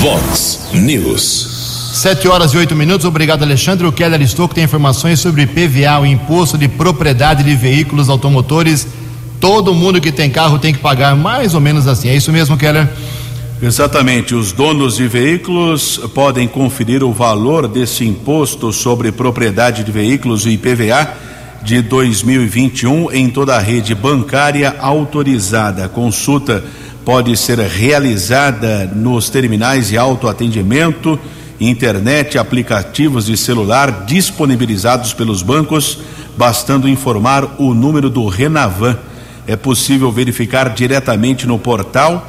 Vox 0.00 0.60
News. 0.72 1.53
Sete 1.94 2.26
horas 2.26 2.52
e 2.52 2.56
oito 2.56 2.74
minutos. 2.74 3.06
Obrigado, 3.06 3.44
Alexandre. 3.44 3.86
O 3.86 3.92
Keller 3.92 4.20
Estouco 4.20 4.52
tem 4.52 4.64
informações 4.64 5.20
sobre 5.20 5.46
PVA, 5.46 6.00
o 6.00 6.04
Imposto 6.04 6.58
de 6.58 6.66
Propriedade 6.66 7.44
de 7.44 7.54
Veículos 7.54 8.08
Automotores. 8.08 8.84
Todo 9.38 9.72
mundo 9.72 10.00
que 10.00 10.10
tem 10.10 10.28
carro 10.28 10.58
tem 10.58 10.74
que 10.74 10.80
pagar 10.80 11.14
mais 11.14 11.54
ou 11.54 11.60
menos 11.60 11.86
assim. 11.86 12.08
É 12.08 12.16
isso 12.16 12.32
mesmo, 12.32 12.58
Keller? 12.58 12.88
Exatamente. 13.62 14.34
Os 14.34 14.50
donos 14.50 14.96
de 14.96 15.06
veículos 15.06 16.00
podem 16.12 16.48
conferir 16.48 17.04
o 17.04 17.12
valor 17.12 17.68
desse 17.68 18.04
imposto 18.04 18.72
sobre 18.72 19.12
propriedade 19.12 19.84
de 19.84 19.92
veículos, 19.92 20.44
o 20.44 20.48
IPVA, 20.48 21.14
de 21.62 21.80
2021 21.80 23.12
em 23.12 23.30
toda 23.30 23.54
a 23.54 23.60
rede 23.60 23.94
bancária 23.94 24.74
autorizada. 24.80 25.88
Consulta 25.88 26.64
pode 27.04 27.36
ser 27.36 27.60
realizada 27.60 28.84
nos 28.92 29.30
terminais 29.30 29.88
de 29.90 29.96
autoatendimento, 29.96 31.20
internet, 31.60 32.38
aplicativos 32.38 33.26
de 33.26 33.36
celular 33.36 34.04
disponibilizados 34.06 35.12
pelos 35.12 35.42
bancos, 35.42 35.98
bastando 36.36 36.88
informar 36.88 37.56
o 37.58 37.74
número 37.74 38.10
do 38.10 38.26
Renavan. 38.26 38.98
É 39.46 39.56
possível 39.56 40.10
verificar 40.10 40.70
diretamente 40.70 41.46
no 41.46 41.58
portal 41.58 42.26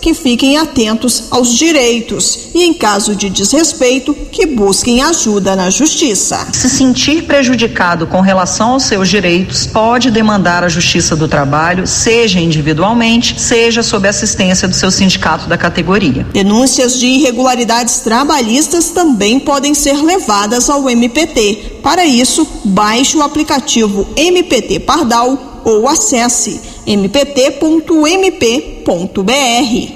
que 0.00 0.14
fiquem 0.14 0.56
atentos 0.56 1.24
aos 1.30 1.52
direitos 1.52 2.48
e, 2.54 2.64
em 2.64 2.74
caso 2.74 3.14
de 3.14 3.28
desrespeito, 3.28 4.14
que 4.14 4.46
busquem 4.46 5.02
ajuda 5.02 5.56
na 5.56 5.70
justiça. 5.70 6.46
Se 6.52 6.68
sentir 6.68 7.24
prejudicado 7.24 8.06
com 8.06 8.20
relação 8.20 8.72
aos 8.72 8.84
seus 8.84 9.08
direitos, 9.08 9.66
pode 9.66 10.10
demandar 10.10 10.64
a 10.64 10.68
Justiça 10.68 11.16
do 11.16 11.28
Trabalho, 11.28 11.86
seja 11.86 12.40
individualmente, 12.40 13.40
seja 13.40 13.82
sob 13.82 14.08
assistência 14.08 14.68
do 14.68 14.74
seu 14.74 14.90
sindicato 14.90 15.48
da 15.48 15.58
categoria. 15.58 16.26
Denúncias 16.32 16.98
de 16.98 17.06
irregularidades 17.06 17.98
trabalhistas 18.00 18.90
também 18.90 19.38
podem 19.38 19.74
ser 19.74 20.02
levadas 20.02 20.70
ao 20.70 20.88
MPT. 20.88 21.80
Para 21.82 22.04
isso, 22.04 22.46
baixe 22.64 23.16
o 23.16 23.22
aplicativo 23.22 24.06
MPT 24.16 24.80
Pardal 24.80 25.62
ou 25.64 25.88
acesse 25.88 26.60
mpt.mp.br. 26.86 28.84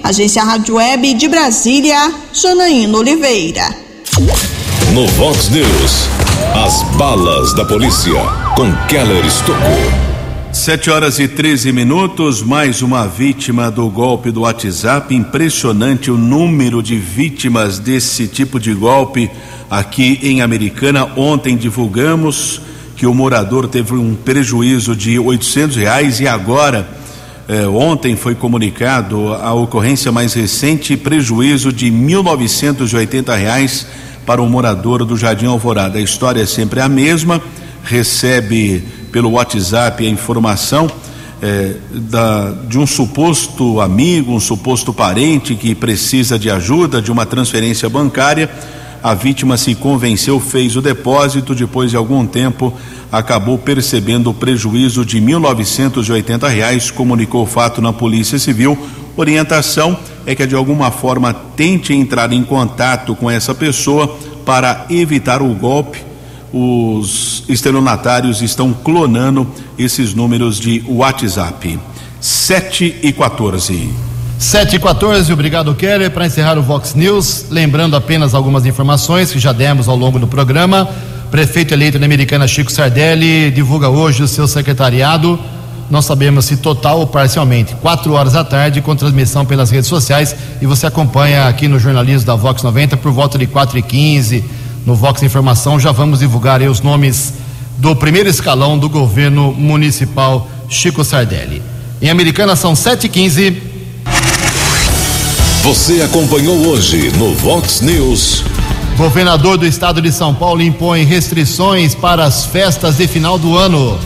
Agência 0.03 0.43
Rádio 0.43 0.74
Web 0.74 1.14
de 1.14 1.28
Brasília, 1.28 2.12
Janaína 2.32 2.99
Oliveira. 2.99 3.62
No 4.93 5.07
Vox 5.07 5.49
News, 5.51 6.09
as 6.53 6.82
balas 6.97 7.55
da 7.55 7.64
polícia 7.64 8.20
com 8.57 8.72
Keller 8.88 9.24
Estocou. 9.24 10.11
Sete 10.53 10.91
horas 10.91 11.20
e 11.20 11.28
13 11.28 11.70
minutos, 11.70 12.43
mais 12.43 12.82
uma 12.82 13.07
vítima 13.07 13.70
do 13.70 13.88
golpe 13.88 14.32
do 14.32 14.41
WhatsApp. 14.41 15.14
Impressionante 15.14 16.11
o 16.11 16.16
número 16.16 16.82
de 16.82 16.97
vítimas 16.97 17.78
desse 17.78 18.26
tipo 18.26 18.59
de 18.59 18.74
golpe 18.74 19.30
aqui 19.70 20.18
em 20.24 20.43
Americana. 20.43 21.09
Ontem 21.16 21.57
divulgamos 21.57 22.61
que 23.01 23.07
o 23.07 23.14
morador 23.14 23.66
teve 23.66 23.94
um 23.94 24.14
prejuízo 24.14 24.94
de 24.94 25.18
800 25.18 25.74
reais 25.74 26.20
e 26.20 26.28
agora 26.28 26.86
eh, 27.48 27.66
ontem 27.66 28.14
foi 28.14 28.34
comunicado 28.34 29.32
a 29.32 29.55
ocorrência 29.55 30.12
mais 30.12 30.34
recente, 30.34 30.98
prejuízo 30.98 31.72
de 31.72 31.86
1.980 31.86 33.34
reais 33.38 33.86
para 34.26 34.42
o 34.42 34.46
morador 34.51 35.03
do 35.07 35.16
Jardim 35.16 35.46
Alvorada. 35.46 35.98
A 35.98 36.03
história 36.03 36.42
é 36.42 36.46
sempre 36.46 36.78
a 36.78 36.90
mesma, 36.90 37.40
recebe 37.82 38.84
pelo 39.11 39.30
WhatsApp 39.30 40.07
a 40.07 40.11
informação 40.11 40.86
eh, 41.40 41.76
da, 41.90 42.51
de 42.68 42.78
um 42.78 42.86
suposto 42.86 43.80
amigo, 43.80 44.34
um 44.34 44.40
suposto 44.40 44.92
parente 44.92 45.55
que 45.55 45.74
precisa 45.74 46.38
de 46.38 46.51
ajuda, 46.51 47.01
de 47.01 47.11
uma 47.11 47.24
transferência 47.24 47.88
bancária. 47.88 48.51
A 49.03 49.14
vítima 49.14 49.57
se 49.57 49.74
convenceu, 49.74 50.38
fez 50.38 50.76
o 50.76 50.82
depósito, 50.82 51.55
depois 51.55 51.90
de 51.90 51.96
algum 51.96 52.26
tempo 52.26 52.72
acabou 53.11 53.59
percebendo 53.59 54.30
o 54.30 54.34
prejuízo 54.34 55.05
de 55.05 55.20
1.980 55.20 56.48
reais, 56.48 56.90
comunicou 56.90 57.42
o 57.42 57.46
fato 57.46 57.80
na 57.80 57.92
Polícia 57.92 58.38
Civil. 58.38 58.78
Orientação 59.16 59.98
é 60.26 60.34
que 60.34 60.46
de 60.46 60.55
alguma 60.55 60.90
forma 60.90 61.32
tente 61.32 61.92
entrar 61.92 62.32
em 62.32 62.44
contato 62.44 63.14
com 63.16 63.30
essa 63.30 63.55
pessoa 63.55 64.18
para 64.44 64.86
evitar 64.90 65.42
o 65.42 65.55
golpe. 65.55 66.05
Os 66.53 67.44
estelionatários 67.48 68.42
estão 68.42 68.72
clonando 68.72 69.46
esses 69.78 70.14
números 70.14 70.59
de 70.59 70.84
WhatsApp. 70.86 71.78
7 72.20 72.96
e 73.03 73.12
14. 73.12 74.10
7 74.41 74.76
e 74.76 74.78
14, 74.78 75.30
obrigado, 75.34 75.74
Keller. 75.74 76.11
Para 76.11 76.24
encerrar 76.24 76.57
o 76.57 76.62
Vox 76.62 76.95
News, 76.95 77.45
lembrando 77.51 77.95
apenas 77.95 78.34
algumas 78.34 78.64
informações 78.64 79.30
que 79.30 79.38
já 79.38 79.53
demos 79.53 79.86
ao 79.86 79.95
longo 79.95 80.18
do 80.18 80.26
programa. 80.26 80.88
Prefeito 81.30 81.74
eleito 81.74 81.99
da 81.99 82.07
Americana 82.07 82.49
Chico 82.49 82.72
Sardelli 82.72 83.51
divulga 83.51 83.91
hoje 83.91 84.22
o 84.22 84.26
seu 84.26 84.49
secretariado. 84.49 85.38
Não 85.91 86.01
sabemos 86.01 86.47
se 86.47 86.57
total 86.57 87.01
ou 87.01 87.07
parcialmente. 87.07 87.74
Quatro 87.82 88.14
horas 88.14 88.32
da 88.32 88.43
tarde, 88.43 88.80
com 88.80 88.97
transmissão 88.97 89.45
pelas 89.45 89.70
redes 89.70 89.91
sociais. 89.91 90.34
E 90.59 90.64
você 90.64 90.86
acompanha 90.86 91.47
aqui 91.47 91.68
no 91.68 91.78
jornalismo 91.78 92.26
da 92.26 92.34
Vox 92.34 92.62
90 92.62 92.97
por 92.97 93.12
volta 93.12 93.36
de 93.36 93.47
4 93.47 93.76
e 93.76 93.82
15 93.82 94.43
No 94.86 94.95
Vox 94.95 95.22
Informação 95.22 95.78
já 95.78 95.93
vamos 95.93 96.20
divulgar 96.20 96.62
os 96.62 96.80
nomes 96.80 97.34
do 97.76 97.95
primeiro 97.95 98.30
escalão 98.30 98.78
do 98.78 98.88
governo 98.88 99.53
municipal 99.53 100.49
Chico 100.66 101.05
Sardelli. 101.05 101.62
Em 102.01 102.09
Americana 102.09 102.57
são 102.57 102.74
7 102.74 103.05
e 103.05 103.09
15 103.11 103.70
Você 105.63 106.01
acompanhou 106.01 106.57
hoje 106.69 107.13
no 107.19 107.35
Vox 107.35 107.83
News. 107.83 108.43
Governador 108.97 109.59
do 109.59 109.67
estado 109.67 110.01
de 110.01 110.11
São 110.11 110.35
Paulo 110.35 110.63
impõe 110.63 111.05
restrições 111.05 111.95
para 111.95 112.25
as 112.25 112.47
festas 112.47 112.97
de 112.97 113.07
final 113.07 113.39
do 113.39 113.59
ano. 113.59 113.99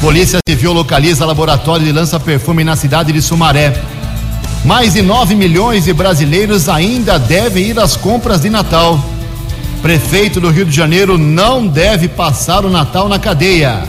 Polícia 0.00 0.38
Civil 0.48 0.72
localiza 0.72 1.26
laboratório 1.26 1.84
de 1.84 1.90
lança-perfume 1.90 2.62
na 2.62 2.76
cidade 2.76 3.12
de 3.12 3.20
Sumaré. 3.20 3.82
Mais 4.64 4.92
de 4.94 5.02
9 5.02 5.34
milhões 5.34 5.86
de 5.86 5.92
brasileiros 5.92 6.68
ainda 6.68 7.18
devem 7.18 7.64
ir 7.64 7.80
às 7.80 7.96
compras 7.96 8.42
de 8.42 8.48
Natal. 8.48 9.04
Prefeito 9.82 10.40
do 10.40 10.50
Rio 10.50 10.64
de 10.64 10.74
Janeiro 10.74 11.18
não 11.18 11.66
deve 11.66 12.06
passar 12.06 12.64
o 12.64 12.70
Natal 12.70 13.08
na 13.08 13.18
cadeia. 13.18 13.82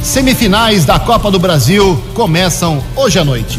Semifinais 0.00 0.84
da 0.84 1.00
Copa 1.00 1.28
do 1.28 1.40
Brasil 1.40 2.00
começam 2.14 2.80
hoje 2.94 3.18
à 3.18 3.24
noite. 3.24 3.58